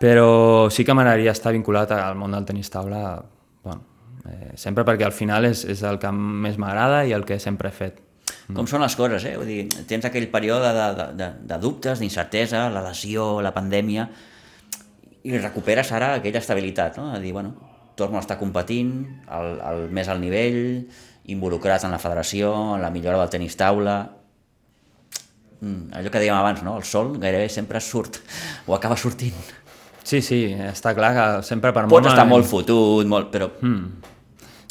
[0.02, 3.22] però sí que m'agradaria estar vinculat al món del tenis taula,
[3.64, 3.86] bueno,
[4.28, 7.72] eh, sempre perquè al final és, és el que més m'agrada i el que sempre
[7.72, 8.04] he fet.
[8.52, 9.38] Com són les coses, eh?
[9.40, 14.10] Vull dir, tens aquell període de, de, de, de dubtes, d'incertesa, la lesió, la pandèmia,
[15.28, 17.10] i recuperes ara aquella estabilitat, no?
[17.14, 17.54] A dir, bueno,
[18.00, 18.94] torno a estar competint
[19.28, 20.88] al, al més al nivell,
[21.28, 23.98] involucrat en la federació, en la millora del tenis taula...
[25.58, 26.76] Mm, allò que dèiem abans, no?
[26.78, 28.20] El sol gairebé sempre surt,
[28.70, 29.34] o acaba sortint.
[30.08, 33.50] Sí, sí, està clar que sempre per Pots estar malament- molt fotut, molt, però...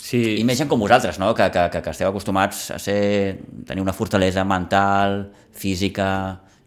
[0.06, 1.32] Sí, I més gent com vosaltres, no?
[1.34, 6.06] que, que, que, que esteu acostumats a ser, tenir una fortalesa mental, física,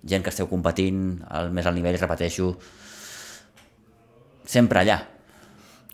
[0.04, 2.50] gent que esteu competint al més al nivell, repeteixo,
[4.50, 5.00] sempre allà.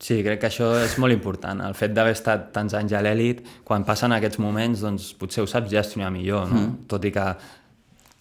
[0.00, 1.60] Sí, crec que això és molt important.
[1.64, 5.48] El fet d'haver estat tants anys a l'èlit, quan passen aquests moments, doncs potser ho
[5.48, 6.58] saps gestionar millor, no?
[6.66, 6.82] Mm.
[6.90, 7.24] Tot i que...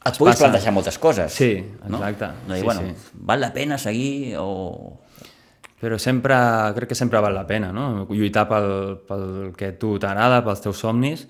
[0.06, 1.34] Et puguis passa- plantejar moltes coses.
[1.34, 1.50] Sí,
[1.89, 1.98] no?
[1.98, 2.30] exacte.
[2.48, 3.10] No dir, Sí, bueno, sí.
[3.28, 5.02] val la pena seguir o...
[5.82, 6.34] Però sempre,
[6.78, 8.06] crec que sempre val la pena, no?
[8.10, 8.69] Lluitar pel,
[9.06, 9.26] pel
[9.60, 11.26] que tu t'agrada, pels teus somnis,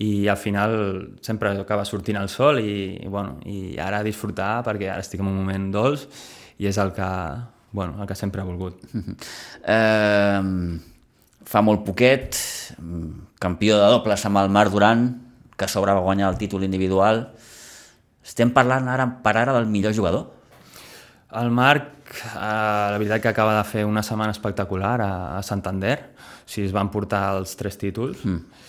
[0.00, 0.72] i al final
[1.20, 5.28] sempre acaba sortint el sol i, i, bueno, i ara disfrutar perquè ara estic en
[5.28, 6.06] un moment dolç
[6.62, 7.10] i és el que,
[7.72, 8.80] bueno, el que sempre he volgut.
[9.60, 10.40] Eh,
[11.50, 12.36] fa molt poquet,
[13.42, 15.06] campió de dobles amb el Marc Duran,
[15.56, 17.26] que a sobre va guanyar el títol individual,
[18.30, 20.28] Estem parlant ara per ara del millor jugador?
[21.40, 25.96] El Marc, eh, la veritat que acaba de fer una setmana espectacular a, a Santander,
[26.44, 28.66] o sigui, es van portar els tres títols, mm.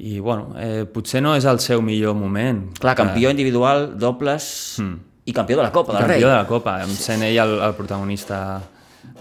[0.00, 2.64] i bueno, eh, potser no és el seu millor moment.
[2.80, 4.50] Clar, campió individual, dobles
[4.80, 5.09] mm.
[5.30, 6.18] I campió de la Copa del Rei.
[6.18, 8.42] Campió de la Copa, sent ell el, el protagonista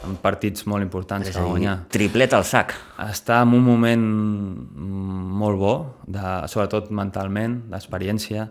[0.08, 1.76] en partits molt importants És que guanyar.
[1.92, 2.74] triplet al sac.
[3.04, 4.06] Està en un moment
[5.40, 5.74] molt bo,
[6.08, 8.48] de, sobretot mentalment, d'experiència,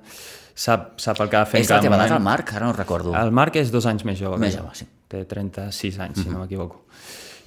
[0.59, 2.21] sap, sap el que ha de fer És en la cada teva edat, moment.
[2.21, 2.53] el Marc?
[2.57, 3.15] Ara no recordo.
[3.17, 4.39] El Marc és dos anys més jove.
[4.43, 4.89] Més jove, sí.
[5.09, 6.83] Té 36 anys, si no m'equivoco.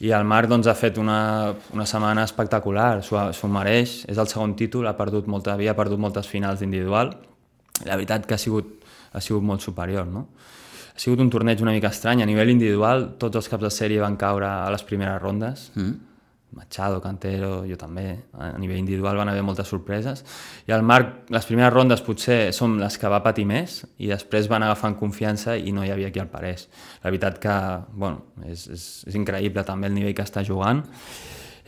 [0.01, 4.55] I el Marc doncs, ha fet una, una setmana espectacular, s'ho mereix, és el segon
[4.57, 7.13] títol, ha perdut molta, havia perdut moltes finals d'individual,
[7.85, 8.79] la veritat que ha sigut,
[9.11, 10.27] ha sigut molt superior, no?
[10.91, 14.01] Ha sigut un torneig una mica estrany, a nivell individual tots els caps de sèrie
[14.03, 15.99] van caure a les primeres rondes, mm.
[16.51, 18.03] Machado, Cantero, jo també,
[18.35, 20.25] a nivell individual van haver moltes sorpreses,
[20.67, 24.49] i el Marc, les primeres rondes potser són les que va patir més, i després
[24.51, 26.67] van agafant confiança i no hi havia qui el parés.
[27.05, 27.55] La veritat que,
[27.95, 30.83] bueno, és, és, és increïble també el nivell que està jugant,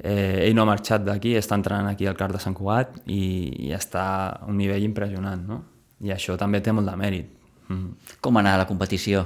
[0.03, 3.23] eh, ell no ha marxat d'aquí, està entrenant aquí al CAR de Sant Cugat i,
[3.69, 4.03] i està
[4.34, 5.62] a un nivell impressionant, no?
[6.03, 7.29] I això també té molt de mèrit.
[7.69, 8.17] Mm.
[8.21, 9.23] Com anar a la competició?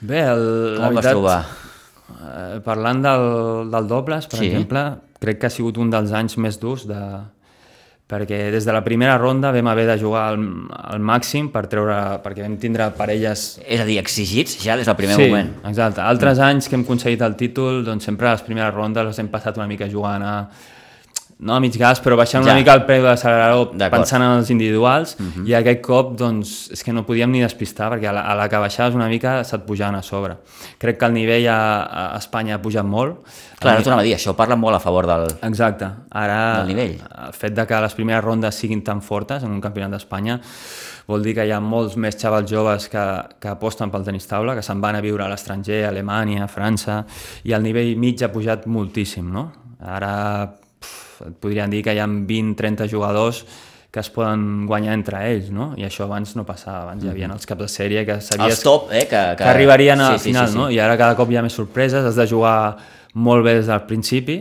[0.00, 0.42] Bé, el,
[0.76, 1.38] Com la el vas veritat, trobar?
[2.06, 3.24] Eh, parlant del,
[3.72, 4.46] del dobles, per Sí.
[4.50, 4.82] exemple,
[5.22, 6.98] crec que ha sigut un dels anys més durs de,
[8.06, 10.44] perquè des de la primera ronda vam haver de jugar al,
[10.92, 14.94] al màxim per treure, perquè vam tindre parelles És a dir, exigits ja des del
[14.96, 15.50] primer sí, moment.
[15.64, 16.00] exacte.
[16.04, 19.28] Altres anys que hem aconseguit el títol, doncs sempre a les primeres rondes les hem
[19.32, 20.36] passat una mica jugant a
[21.38, 22.52] no a mig gas, però baixant Ja.
[22.52, 26.82] una mica el peu de l'accelerador pensant en els individuals i aquest cop doncs, és
[26.82, 29.66] que no podíem ni despistar perquè a la, a la que baixaves una mica se't
[29.66, 30.38] pujaven a sobre.
[30.78, 31.58] Crec que el nivell a,
[32.14, 33.20] a Espanya ha pujat molt.
[33.60, 35.26] Clar, no t'ho anava a dir, això parla molt a favor del...
[35.42, 35.90] Exacte.
[36.10, 36.96] Ara, Del nivell.
[37.26, 40.40] el fet de que les primeres rondes siguin tan fortes en un campionat d'Espanya
[41.06, 43.02] vol dir que hi ha molts més xavals joves que,
[43.38, 46.48] que aposten pel tenis taula, que se'n van a viure a l'estranger, a Alemanya, a
[46.50, 47.04] França,
[47.44, 49.52] i el nivell mig ha pujat moltíssim, no?
[49.86, 50.50] Ara
[51.24, 53.44] et podrien dir que hi ha 20-30 jugadors
[53.96, 55.70] que es poden guanyar entre ells, no?
[55.80, 58.64] I això abans no passava, abans hi havia els caps de sèrie que sabies Els
[58.66, 59.06] top, eh?
[59.08, 60.58] Que, que arribarien a Sí, sí, final, sí, sí.
[60.58, 60.66] no?
[60.68, 62.76] I ara cada cop hi ha més sorpreses, has de jugar
[63.14, 64.36] molt bé des del principi,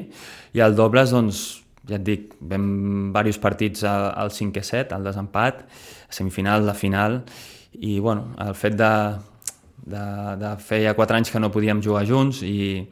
[0.56, 1.44] i el dobles, doncs,
[1.88, 2.66] ja et dic, vam
[3.14, 5.64] diversos partits al, al 5 set, al desempat,
[6.10, 7.22] a semifinal, la final,
[7.80, 8.92] i bueno, el fet de,
[9.86, 10.06] de,
[10.42, 12.84] de fer ja 4 anys que no podíem jugar junts i,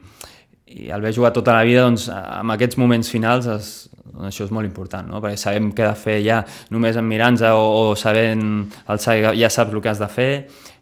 [0.68, 3.72] i el haver jugat tota la vida, doncs, en aquests moments finals es,
[4.14, 5.22] doncs això és molt important, no?
[5.24, 9.74] perquè sabem què de fer ja només en mirant o, o sabent alçar, ja saps
[9.74, 10.30] el que has de fer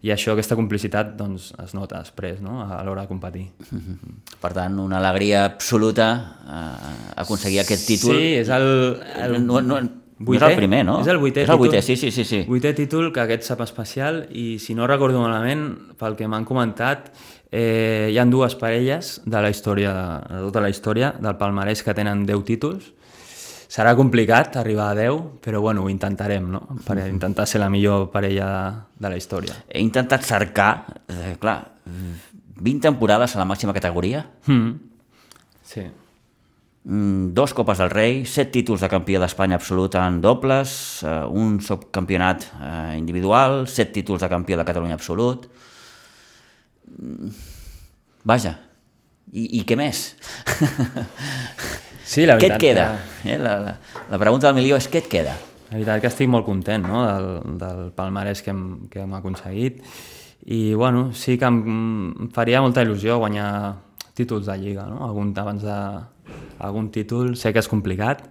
[0.01, 2.61] i això, aquesta complicitat, doncs, es nota després, no?
[2.65, 3.47] a l'hora de competir.
[4.41, 8.17] Per tant, una alegria absoluta eh, aconseguir aquest títol.
[8.17, 8.69] Sí, és el...
[9.21, 10.99] el no, no, no és el primer, no?
[11.01, 11.97] És el vuitè És el vuitè, títol.
[11.97, 12.25] sí, sí, sí.
[12.25, 12.41] sí.
[12.49, 15.67] Vuitè títol, que aquest sap especial, i si no recordo malament,
[16.01, 17.09] pel que m'han comentat,
[17.51, 19.91] eh, hi han dues parelles de la història,
[20.29, 22.91] de tota la història, del palmarès que tenen 10 títols.
[23.71, 26.65] Serà complicat arribar a 10, però bueno, ho intentarem, no?
[26.85, 28.63] Per intentar ser la millor parella de,
[29.05, 29.55] de la història.
[29.69, 30.71] He intentat cercar,
[31.07, 31.59] eh, clar,
[32.61, 34.71] 20 temporades a la màxima categoria, Mm.
[35.63, 35.85] Sí.
[36.83, 41.61] mm, dos Copes del Rei, set títols de campió d'Espanya absolut en dobles, eh, un
[41.61, 45.47] subcampionat eh, individual, set títols de campió de Catalunya absolut.
[48.27, 48.55] Vaja,
[49.31, 50.11] i, i què més?
[52.11, 52.85] Sí, la què et veritat queda?
[53.21, 53.35] Que...
[53.35, 53.37] Eh?
[53.39, 53.75] La, la,
[54.11, 55.37] la pregunta del milió és què et queda?
[55.69, 57.05] La veritat que estic molt content no?
[57.07, 57.29] del,
[57.61, 59.79] del palmarès que hem, que hem aconseguit
[60.51, 63.47] i bueno, sí que em faria molta il·lusió guanyar
[64.17, 65.05] títols de Lliga, no?
[65.05, 65.77] algun, abans de
[66.61, 68.25] algun títol, sé que és complicat,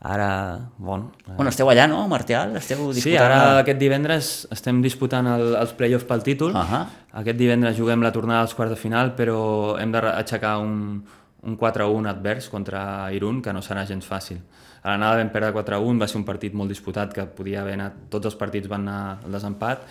[0.00, 1.12] ara, bueno...
[1.28, 2.54] eh, Bueno, esteu allà, no, Martial?
[2.56, 3.02] Esteu disputant...
[3.02, 6.54] Sí, ara la- aquest divendres estem disputant el, els play-offs pel títol.
[6.56, 6.86] Ahà.
[7.20, 11.02] Aquest divendres juguem la tornada als quarts de final, però hem d'aixecar un,
[11.44, 12.82] un 4-1 advers contra
[13.12, 14.40] Irún, que no serà gens fàcil.
[14.80, 17.98] A l'anada vam perdre 4-1, va ser un partit molt disputat, que podia haver anat...
[18.08, 19.84] Tots els partits van anar al desempat.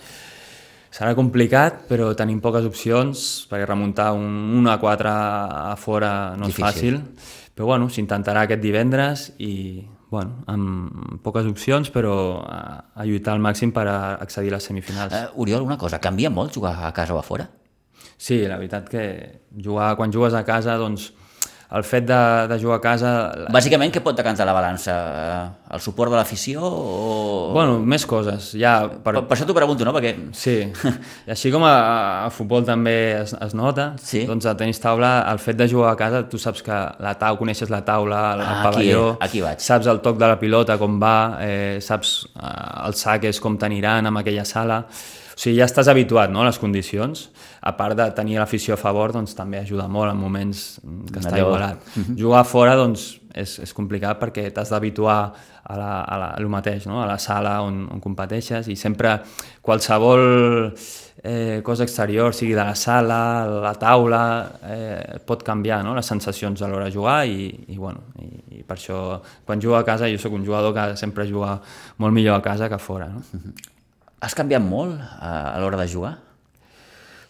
[0.90, 4.26] Serà complicat, però tenim poques opcions, perquè remuntar un
[4.64, 6.98] 1-4 a fora no és Difícil.
[6.98, 7.30] fàcil.
[7.54, 12.60] Però bueno, s'intentarà aquest divendres i bueno, amb poques opcions, però a,
[12.94, 15.14] a lluitar al màxim per a accedir a les semifinals.
[15.14, 17.46] Eh, Oriol, una cosa, canvia molt jugar a casa o a fora?
[18.20, 19.04] Sí, la veritat que
[19.54, 21.12] jugar, quan jugues a casa, doncs,
[21.72, 22.16] el fet de,
[22.50, 23.10] de jugar a casa...
[23.54, 24.94] Bàsicament, què pot decantar la balança?
[24.96, 27.52] Eh, El suport de l'afició o...
[27.54, 28.48] Bueno, més coses.
[28.58, 29.12] Ja, per...
[29.14, 29.92] Per, per això t'ho pregunto, no?
[29.94, 30.10] Perquè...
[30.34, 30.56] Sí,
[31.30, 34.24] així com a, a futbol també es, es nota, Sí.
[34.26, 37.38] doncs a tenis taula, el fet de jugar a casa, tu saps que la taula,
[37.38, 39.62] coneixes la taula, el, Ah, el aquí- pavelló, aquí vaig.
[39.62, 41.14] saps el toc de la pilota, com va,
[41.46, 44.82] eh, saps eh, els saques com t'aniran en aquella sala,
[45.40, 47.28] sigui, ja estàs habituat no, a les condicions,
[47.64, 50.64] a part de tenir l'afició a favor, doncs també ajuda molt en moments
[51.10, 51.94] que està Allò- igualat.
[52.18, 55.20] Jugar fora, doncs, és, és complicat perquè t'has d'habituar
[55.70, 57.00] a, la, a, la, a lo mateix, no?
[57.02, 59.16] a la sala on, on competeixes i sempre
[59.62, 60.22] qualsevol
[61.22, 63.20] eh, cosa exterior, sigui de la sala,
[63.62, 64.22] la taula,
[64.66, 65.94] eh, pot canviar no?
[65.94, 69.78] les sensacions a l'hora de jugar i, i, bueno, i, i per això quan jugo
[69.78, 71.58] a casa jo sóc un jugador que sempre juga
[71.98, 73.08] molt millor a casa que a fora.
[73.12, 73.22] No?
[74.20, 76.18] Has canviat molt a, a l'hora de jugar?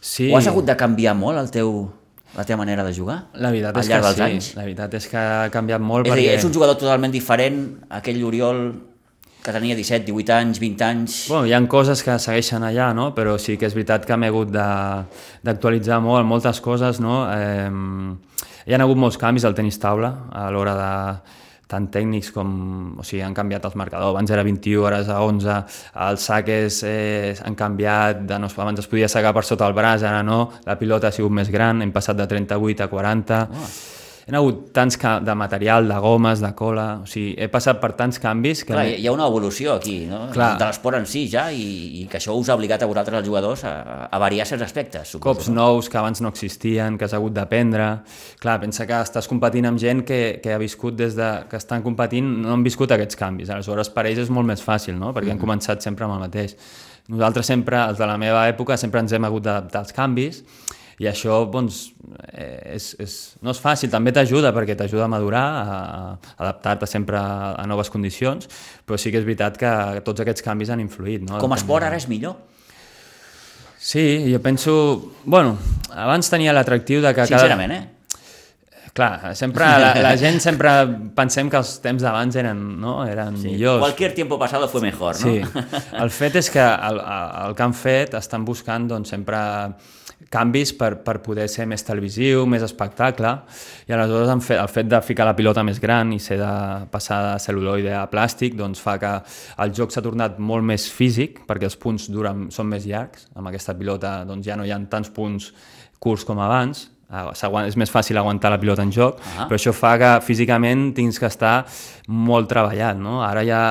[0.00, 1.90] Sí, O has hagut de canviar molt el teu,
[2.34, 3.26] la teva manera de jugar?
[3.34, 4.48] la veritat al és llarg que dels sí, anys?
[4.56, 6.38] la veritat és que ha canviat molt És a dir, perquè...
[6.38, 8.62] ets un jugador totalment diferent a aquell Oriol
[9.44, 11.18] que tenia 17, 18 anys, 20 anys...
[11.30, 13.10] Bueno, hi ha coses que segueixen allà, no?
[13.16, 17.00] però sí que és veritat que m'he hagut d'actualitzar molt, moltes coses.
[17.00, 17.22] No?
[17.32, 17.70] Eh,
[18.66, 20.92] hi ha hagut molts canvis al tenis taula a l'hora de
[21.70, 22.50] tant tècnics com...
[23.00, 24.14] O sigui, han canviat els marcadors.
[24.14, 25.60] Abans era 21, ara és a 11.
[26.08, 28.26] Els saques eh, han canviat.
[28.26, 30.42] De, no, abans es podia sacar per sota el braç, ara no.
[30.66, 31.82] La pilota ha sigut més gran.
[31.84, 33.40] Hem passat de 38 a 40.
[33.50, 33.72] Oh.
[34.28, 37.00] Ha hagut tants de material, de gomes, de cola...
[37.02, 38.74] O sigui, he passat per tants canvis que...
[38.74, 40.26] Clar, hi ha una evolució aquí, no?
[40.34, 40.52] Clar.
[40.60, 43.26] de l'esport en si ja, i, i que això us ha obligat a vosaltres, els
[43.26, 45.24] jugadors, a, a variar certs aspectes, suposo.
[45.26, 47.88] cops nous que abans no existien, que has hagut d'aprendre.
[48.42, 51.30] Clar, pensa que estàs competint amb gent que, que ha viscut des de...
[51.50, 53.50] que estan competint, no han viscut aquests canvis.
[53.50, 55.14] Aleshores, per ells és molt més fàcil, no?
[55.16, 56.56] Perquè han començat sempre amb el mateix.
[57.10, 60.44] Nosaltres sempre, els de la meva època, sempre ens hem hagut d'adaptar als canvis
[61.00, 61.80] i això, doncs,
[62.28, 67.16] eh, és, és, no és fàcil, també t'ajuda perquè t'ajuda a madurar, a, adaptar-te sempre
[67.16, 68.50] a, noves condicions,
[68.84, 69.70] però sí que és veritat que
[70.04, 71.24] tots aquests canvis han influït.
[71.24, 71.38] No?
[71.40, 72.36] Com a esport ara és millor?
[73.80, 74.74] Sí, jo penso...
[75.24, 75.54] Bueno,
[75.88, 77.24] abans tenia l'atractiu de que...
[77.30, 77.80] Sincerament, eh?
[78.92, 80.72] Clar, sempre, la, la gent sempre
[81.16, 82.98] pensem que els temps d'abans eren, no?
[83.08, 83.54] eren sí.
[83.54, 83.80] millors.
[83.86, 85.30] Cualquier tiempo pasado fue mejor, no?
[85.30, 85.40] Sí,
[86.02, 89.40] el fet és que el, el que han fet estan buscant doncs, sempre
[90.28, 93.32] canvis per, per poder ser més televisiu, més espectacle,
[93.88, 96.52] i aleshores han fet, el fet de ficar la pilota més gran i ser de
[96.92, 99.16] passar de cel·luloide a plàstic doncs fa que
[99.64, 103.50] el joc s'ha tornat molt més físic, perquè els punts duren, són més llargs, amb
[103.50, 105.52] aquesta pilota doncs, ja no hi ha tants punts
[106.00, 109.46] curts com abans, és més fàcil aguantar la pilota en joc, Ah.
[109.48, 111.66] però això fa que físicament tinguis que estar
[112.08, 113.22] molt treballat, no?
[113.22, 113.62] Ara ja,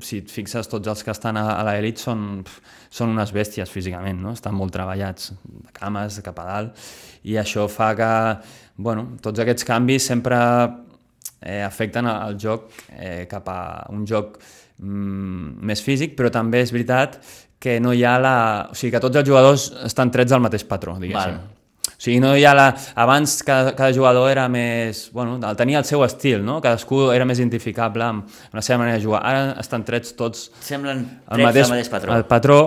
[0.00, 2.60] si et fixes, tots els que estan a, a l'elit són, pf,
[2.90, 4.32] són unes bèsties físicament, no?
[4.32, 6.88] Estan molt treballats, de cames, cap a dalt,
[7.24, 8.12] i això fa que,
[8.76, 10.38] bueno, tots aquests canvis sempre
[11.42, 13.60] eh, afecten el joc eh, cap a
[13.90, 14.38] un joc
[14.78, 17.18] mm, més físic, però també és veritat
[17.58, 18.36] que no hi ha la...
[18.70, 21.38] O sigui, que tots els jugadors estan trets del mateix patró, diguéssim.
[21.40, 21.56] Val.
[21.98, 22.68] O sigui, no hi ha la...
[22.94, 25.08] Abans cada, cada jugador era més...
[25.10, 26.60] Bueno, el- tenia el seu estil, no?
[26.62, 29.24] Cadascú era més identificable amb, amb la seva manera de jugar.
[29.26, 32.14] Ara estan trets tots Semblen el trets mateix, del mateix patró.
[32.14, 32.58] el patró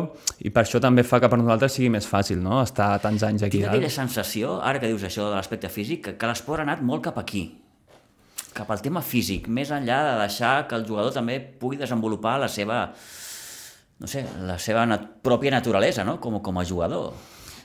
[0.44, 2.60] i per això també fa que per nosaltres sigui més fàcil, no?
[2.66, 3.96] Estar tants anys aquí Tinc aquella dalt.
[4.02, 7.18] sensació, ara que dius això de l'aspecte físic, que, que l'esport ha anat molt cap
[7.24, 7.46] aquí,
[8.52, 12.50] cap al tema físic, més enllà de deixar que el jugador també pugui desenvolupar la
[12.52, 12.90] seva,
[14.02, 17.14] no sé, la seva nat pròpia naturalesa, no?, com, com a jugador.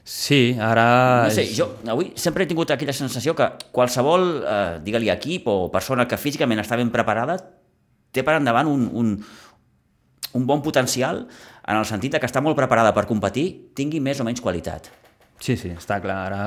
[0.06, 1.26] Sí, ara...
[1.26, 5.56] No sé, jo avui sempre he tingut aquella sensació que qualsevol, eh, digue-li equip o
[5.74, 7.34] persona que físicament està ben preparada
[8.14, 9.10] té per endavant un, un,
[10.38, 11.24] un bon potencial
[11.66, 14.86] en el sentit que està molt preparada per competir, tingui més o menys qualitat.
[15.42, 16.20] Sí, sí, està clar.
[16.30, 16.40] Ara,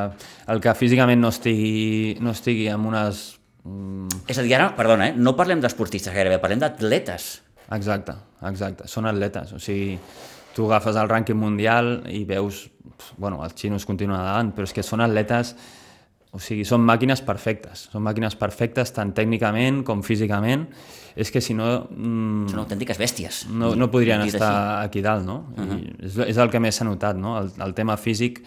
[0.50, 3.26] el que físicament no estigui, no estigui amb unes...
[3.68, 7.30] mm, És a dir, ara, perdona, eh, no parlem d'esportistes gairebé, parlem d'atletes.
[7.76, 8.16] Exacte,
[8.50, 8.88] exacte.
[8.90, 9.52] Són atletes.
[9.54, 10.00] O sigui,
[10.60, 12.68] tu agafes el rànquing mundial i veus...
[13.16, 15.56] Bueno, els xinos continuen davant, però és que són atletes...
[16.30, 17.88] O sigui, són màquines perfectes.
[17.90, 20.68] Són màquines perfectes tant tècnicament com físicament.
[21.18, 21.88] És que si no...
[21.90, 23.40] Mm, Són autèntiques bèsties.
[23.50, 24.92] no, no podrien estar així.
[24.92, 25.40] aquí dalt, no?
[25.56, 25.80] Uh -huh.
[25.80, 27.40] I és, és el que més s'ha notat, no?
[27.40, 28.44] El, el tema físic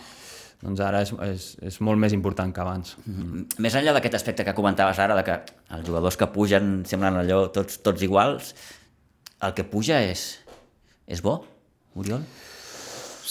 [0.63, 2.97] doncs ara és, és, és molt més important que abans.
[3.05, 5.41] Mm, Més enllà d'aquest aspecte que comentaves ara, de que
[5.75, 8.55] els jugadors que pugen semblen allò tots, tots iguals,
[9.43, 10.39] el que puja és,
[11.07, 11.45] és bo,
[11.95, 12.25] Oriol?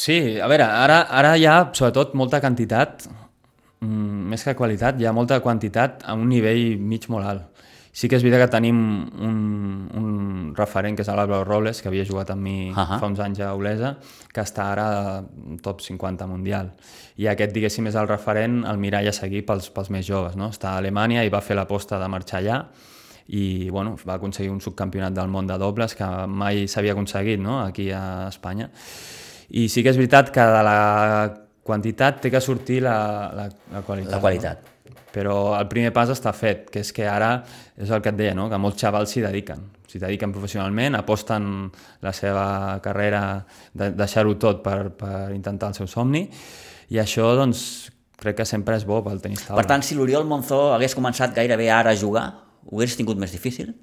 [0.02, 3.06] Sí, a veure, ara, ara hi ha sobretot molta quantitat,
[3.84, 7.48] mm, més que qualitat, hi ha molta quantitat a un nivell mig molt alt.
[7.92, 8.78] Sí que és veritat que tenim
[9.20, 9.40] un,
[10.00, 12.78] un referent que és l'Álvaro Robles, que havia jugat amb mi uh.
[12.78, 13.00] -huh.
[13.00, 13.98] fa uns anys a Olesa,
[14.34, 15.24] que està ara
[15.62, 16.72] top 50 mundial.
[17.18, 20.36] I aquest, diguéssim, és el referent, el mirall a seguir pels, pels més joves.
[20.36, 20.50] No?
[20.50, 22.66] Està a Alemanya i va fer l'aposta de marxar allà
[23.32, 27.62] i bueno, va aconseguir un subcampionat del món de dobles que mai s'havia aconseguit no?
[27.64, 28.68] aquí a Espanya.
[29.56, 30.82] I sí que és veritat que de la
[31.64, 32.98] quantitat té que sortir la,
[33.36, 34.12] la, la qualitat.
[34.18, 34.66] La qualitat.
[34.68, 35.00] No?
[35.12, 37.38] Però el primer pas està fet, que és que ara,
[37.80, 38.50] és el que et deia, no?
[38.52, 39.64] que molts xavals s'hi dediquen.
[39.88, 41.48] S'hi dediquen professionalment, aposten
[42.04, 42.46] la seva
[42.84, 43.24] carrera
[43.76, 46.24] de deixar-ho tot per, per intentar el seu somni,
[46.92, 47.66] i això, doncs,
[48.22, 49.60] crec que sempre és bo pel tenis taula.
[49.60, 52.30] Per tant, si l'Oriol Monzó hagués començat gairebé ara a jugar,
[52.68, 53.74] ho hagués tingut més difícil?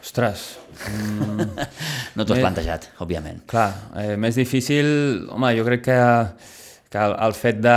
[0.00, 0.60] Ostres,
[2.16, 3.44] No t'ho has plantejat, òbviament.
[3.50, 3.68] Clar,
[4.00, 4.88] eh, més difícil,
[5.32, 6.00] home, jo crec que,
[6.90, 7.76] que el, el fet de...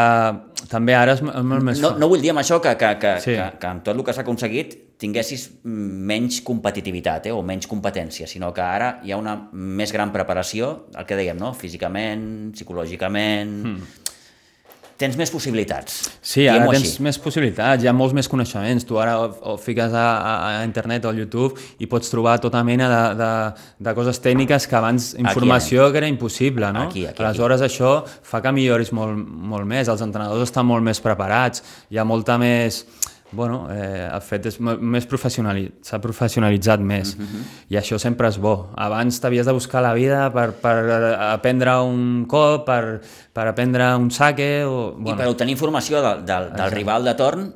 [0.71, 1.81] També ara és, molt més...
[1.83, 3.35] No, no vull dir amb això que, que, que, sí.
[3.35, 8.29] que, que amb tot el que s'ha aconseguit tinguessis menys competitivitat eh, o menys competència,
[8.29, 11.53] sinó que ara hi ha una més gran preparació, el que dèiem, no?
[11.57, 13.59] físicament, psicològicament...
[13.73, 13.99] Mm.
[15.03, 15.97] Tens més possibilitats.
[16.23, 17.03] Sí, ara tens així.
[17.03, 18.85] més possibilitats, hi ha molts més coneixements.
[18.87, 22.61] Tu ara o, fiques a, a, a internet o al YouTube i pots trobar tota
[22.63, 23.31] mena de, de,
[23.83, 26.87] de coses tècniques que abans informació que era impossible, no?
[26.87, 27.23] Aquí, aquí, aquí.
[27.25, 29.19] Aleshores això fa que milloris molt,
[29.53, 32.85] molt més, els entrenadors estan molt més preparats, hi ha molta més...
[33.33, 35.65] Bueno, eh, el fet és més professionali...
[35.81, 37.41] s'ha professionalitzat més Mhm.
[37.69, 38.69] i això sempre és bo.
[38.77, 40.77] Abans t'havies de buscar la vida per, per
[41.31, 43.01] aprendre un cop, per,
[43.33, 44.95] per aprendre un saque o...
[45.05, 47.53] I per obtenir informació del, del, del rival de torn,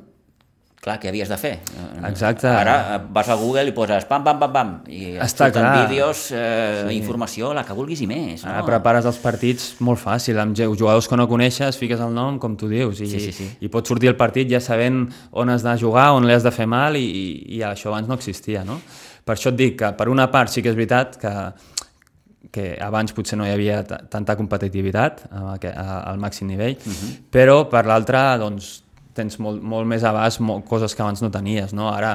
[0.88, 1.52] clar, què havies de fer?
[2.08, 2.48] Exacte.
[2.48, 5.86] Ara vas a Google i poses pam, pam, pam, pam, i Està clar.
[5.86, 6.96] vídeos, eh, sí.
[6.96, 8.42] informació, la que vulguis i més.
[8.44, 8.50] No?
[8.54, 12.56] Ara prepares els partits molt fàcil, amb jugadors que no coneixes, fiques el nom com
[12.56, 13.48] tu dius i, Sí, sí, sí.
[13.60, 16.50] i pots sortir el partit ja sabent on has de jugar, on li has de
[16.50, 18.80] fer mal i, i, i això abans no existia, no?
[19.24, 21.34] Per això et dic que per una part sí que és veritat que
[22.50, 27.10] que abans potser no hi havia ta- tanta competitivitat al màxim nivell, uh -huh.
[27.30, 28.84] però per l'altra doncs,
[29.18, 31.74] tens molt, molt més abast molt, coses que abans no tenies.
[31.76, 31.90] No?
[31.90, 32.14] Ara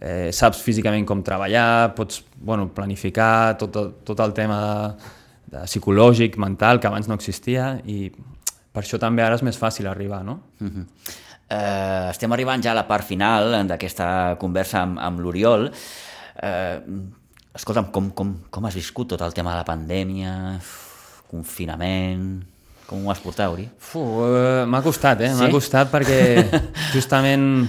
[0.00, 3.76] eh, saps físicament com treballar, pots bueno, planificar tot
[4.06, 5.12] tot el tema de,
[5.56, 8.06] de psicològic, mental, que abans no existia i
[8.76, 10.22] per això també ara és més fàcil arribar.
[10.24, 10.40] No?
[10.60, 10.88] Mhm.
[11.46, 15.70] Eh, estem arribant ja a la part final d'aquesta conversa amb, amb l'Oriol.
[16.42, 16.80] Eh,
[17.54, 20.34] escolta'm, com, com, com has viscut tot el tema de la pandèmia,
[21.30, 22.55] confinament...
[22.86, 23.66] Com ho has portat, Uri?
[23.82, 25.32] Fu, eh, m'ha costat, eh?
[25.34, 25.42] Sí?
[25.42, 26.18] M'ha costat perquè
[26.94, 27.66] justament,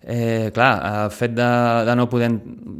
[0.00, 0.70] eh, clar,
[1.04, 1.48] el fet de,
[1.84, 2.30] de no poder...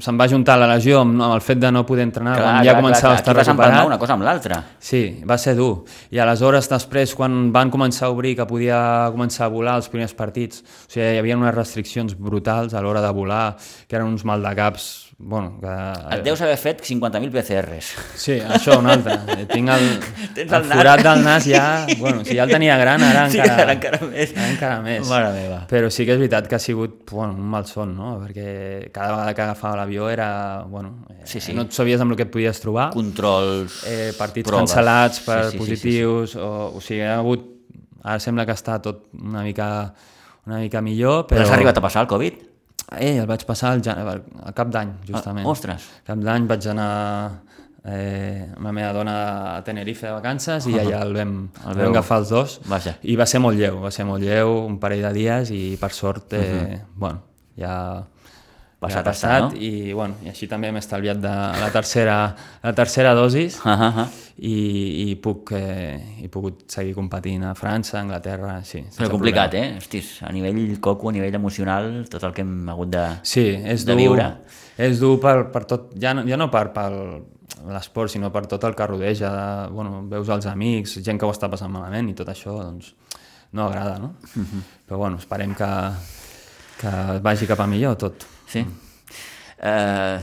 [0.00, 2.76] Se'm va juntar la lesió amb, amb el fet de no poder entrenar quan ja
[2.78, 3.84] començava a estar vas recuperat.
[3.90, 4.62] una cosa amb l'altra.
[4.80, 5.82] Sí, va ser dur.
[6.14, 8.80] I aleshores, després, quan van començar a obrir, que podia
[9.12, 13.04] començar a volar els primers partits, o sigui, hi havia unes restriccions brutals a l'hora
[13.04, 15.70] de volar, que eren uns maldecaps, bueno, que...
[16.14, 17.88] Et deus haver fet 50.000 PCRs.
[18.14, 19.16] Sí, això, un altre.
[19.34, 19.86] Eh, Tinc el,
[20.36, 20.76] Tens el el nas.
[20.78, 21.62] forat del nas ja...
[21.98, 23.64] Bueno, si ja el tenia gran, ara Sí, encara...
[23.64, 24.30] ara encara més.
[24.36, 25.02] Ara encara més.
[25.10, 25.58] Mare meva.
[25.72, 28.12] Però sí que és veritat que ha sigut bueno, un malson, no?
[28.22, 30.28] Perquè cada vegada que agafava l'avió era...
[30.70, 31.52] Bueno, eh, Sí, sí.
[31.52, 32.90] No et sabies amb el que et podies trobar.
[32.94, 34.70] Controls, Eh, partits proves.
[34.70, 37.42] cancel·lats per Sí, sí, sí, positius, O, o sigui, ha hagut...
[38.06, 39.66] Ara sembla que està tot una mica,
[40.46, 41.48] una mica millor, Però però...
[41.50, 42.44] has arribat a passar el Covid?
[42.96, 43.98] Eh, el vaig passar al, jan...
[44.08, 45.44] al cap d'any, justament.
[45.46, 45.84] Ah, ostres.
[46.08, 46.88] Cap d'any vaig anar
[47.84, 49.16] eh, amb la meva dona
[49.56, 51.34] a Tenerife de vacances i allà el vam,
[51.68, 52.96] el veu- vam agafar els dos Vaja.
[53.02, 55.92] i va ser molt lleu, va ser molt lleu, un parell de dies i per
[55.92, 57.20] sort, eh, bueno,
[57.60, 57.74] ja
[58.78, 59.58] Passat ja està, passat no?
[59.58, 62.18] i, bueno, i així també m'he estalviat de la tercera,
[62.62, 64.04] la tercera dosis Uh -huh.
[64.38, 68.84] i, i puc, eh, he pogut seguir competint a França, a Anglaterra, sí.
[68.96, 69.74] Però complicat, problema.
[69.74, 69.78] eh?
[69.78, 73.08] Hostis, a nivell coco, a nivell emocional, tot el que hem hagut de...
[73.22, 74.36] Sí, és de dur, viure.
[74.78, 76.92] és dur per, per tot, ja no, ja no per, per
[77.68, 81.30] l'esport, sinó per tot el que rodeja, de, bueno, veus els amics, gent que ho
[81.32, 82.94] està passant malament i tot això, doncs,
[83.52, 84.14] no agrada, no?
[84.36, 84.62] Mhm.
[84.86, 85.64] Però bueno, esperem que,
[86.78, 88.24] que vagi cap a millor tot.
[88.46, 88.64] Sí?
[89.60, 90.18] Eh,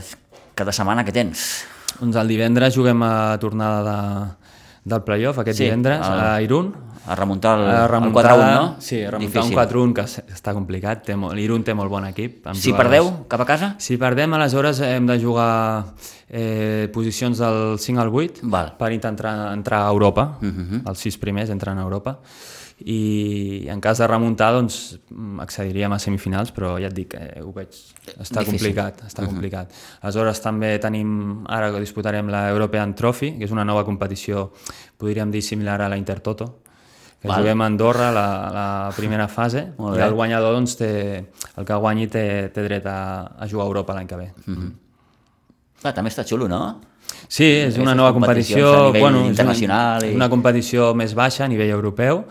[0.54, 1.64] cada setmana que tens?
[2.00, 4.50] Doncs el divendres juguem a tornada de,
[4.84, 6.74] del playoff, aquest Sí, divendres, el- a Irún.
[7.06, 8.76] A remuntar el, A el remuntar, 4-1, no?
[8.80, 9.56] Sí, a remuntar Difícil.
[9.56, 10.02] un 4-1 que
[10.34, 11.04] està complicat.
[11.06, 12.44] Té molt, L'Irún té molt bon equip.
[12.48, 13.68] amb Si jugadors- perdeu, cap a casa?
[13.78, 15.84] Si perdem, aleshores hem de jugar
[16.28, 18.74] eh, posicions del 5 al 8 Val.
[18.76, 20.38] per intentar entrar a Europa.
[20.40, 20.48] Mhm.
[20.50, 20.88] Uh -huh.
[20.88, 22.18] Els sis primers entren a Europa.
[22.84, 24.98] I en cas de remuntar, doncs,
[25.40, 27.72] accediríem a semifinals, però ja et dic, eh, ho veig,
[28.20, 28.50] està Difícil.
[28.52, 29.72] complicat, està complicat.
[30.02, 34.50] Aleshores també tenim, ara que disputarem la European Trophy, que és una nova competició,
[34.98, 36.58] podríem dir similar a la Intertoto,
[37.22, 37.40] que Val.
[37.40, 40.90] juguem a Andorra la, la primera fase i el guanyador doncs, té,
[41.56, 42.98] el que guanyi té, té dret a,
[43.40, 44.32] a jugar a Europa l'any que ve.
[44.44, 44.72] Mm -hmm.
[45.82, 46.80] Ah, també està xulo, no?
[47.28, 50.02] Sí, és una nova competició, bueno, internacional.
[50.02, 50.16] És una, i...
[50.16, 52.24] una competició més baixa a nivell europeu,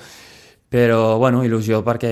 [0.75, 2.11] però bueno, il·lusió perquè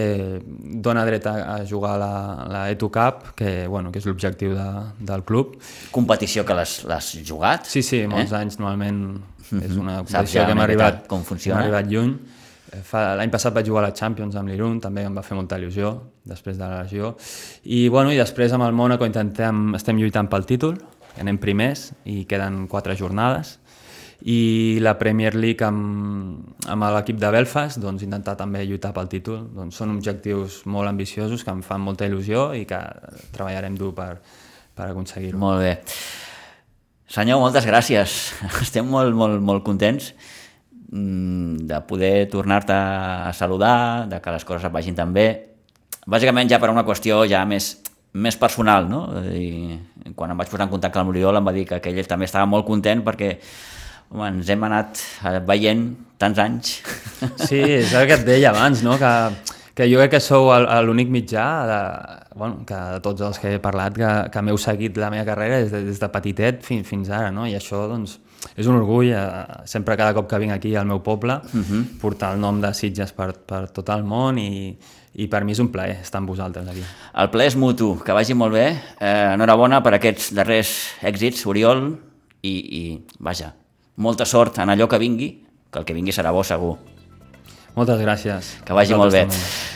[0.79, 2.13] dona dret a, a jugar la,
[2.47, 4.67] la Etu Cup, que, bueno, que és l'objectiu de,
[5.03, 5.57] del club.
[5.91, 7.67] Competició que l'has jugat?
[7.67, 8.39] Sí, sí, molts eh?
[8.39, 9.01] anys normalment
[9.59, 11.59] és una competició ja que hem arribat, com funciona?
[11.59, 12.13] arribat lluny.
[12.71, 12.85] Eh,
[13.19, 15.91] l'any passat vaig jugar a la Champions amb l'Irun, també em va fer molta il·lusió
[16.31, 17.17] després de la lesió.
[17.67, 20.79] I, bueno, i després amb el Mónaco intentem, estem lluitant pel títol,
[21.19, 23.57] anem primers i queden quatre jornades
[24.23, 29.41] i la Premier League amb, amb l'equip de Belfast doncs, intentar també lluitar pel títol.
[29.51, 32.79] Doncs són objectius molt ambiciosos que em fan molta il·lusió i que
[33.35, 34.13] treballarem dur per,
[34.77, 35.41] per aconseguir-ho.
[35.41, 35.73] Molt bé.
[37.11, 38.15] Senyor, moltes gràcies.
[38.63, 40.13] Estem molt, molt, molt contents
[40.87, 45.27] mm, de poder tornar-te a saludar, de que les coses et vagin tan bé.
[46.07, 47.73] Bàsicament ja per una qüestió ja més,
[48.15, 49.03] més personal, no?
[49.35, 52.07] I quan em vaig posar en contacte amb l'Oriol em va dir que, que ell
[52.07, 53.35] també estava molt content perquè
[54.11, 55.87] home, ens hem anat eh, veient
[56.17, 56.77] tants anys.
[57.47, 58.97] Sí, és el que et deia abans, no?
[58.99, 59.11] que,
[59.77, 60.49] que jo crec que sou
[60.83, 61.79] l'únic mitjà de,
[62.35, 65.61] bueno, que de tots els que he parlat que, que m'heu seguit la meva carrera
[65.63, 67.47] des de, des de petitet fins, fins ara, no?
[67.47, 68.17] i això doncs,
[68.59, 71.63] és un orgull, eh, sempre cada cop que vinc aquí al meu poble, uh mhm.
[71.63, 71.99] -huh.
[72.01, 74.77] portar el nom de Sitges per, per tot el món i,
[75.15, 76.83] i per mi és un plaer estar amb vosaltres aquí.
[77.15, 78.67] El plaer és mutu, que vagi molt bé,
[78.99, 81.97] eh, enhorabona per aquests darrers èxits, Oriol,
[82.41, 83.53] i, i vaja,
[83.95, 85.29] molta sort en allò que vingui,
[85.71, 86.77] que el que vingui serà bo segur.
[87.75, 88.55] Moltes gràcies.
[88.65, 89.25] Que vagi molt bé.
[89.25, 89.72] També.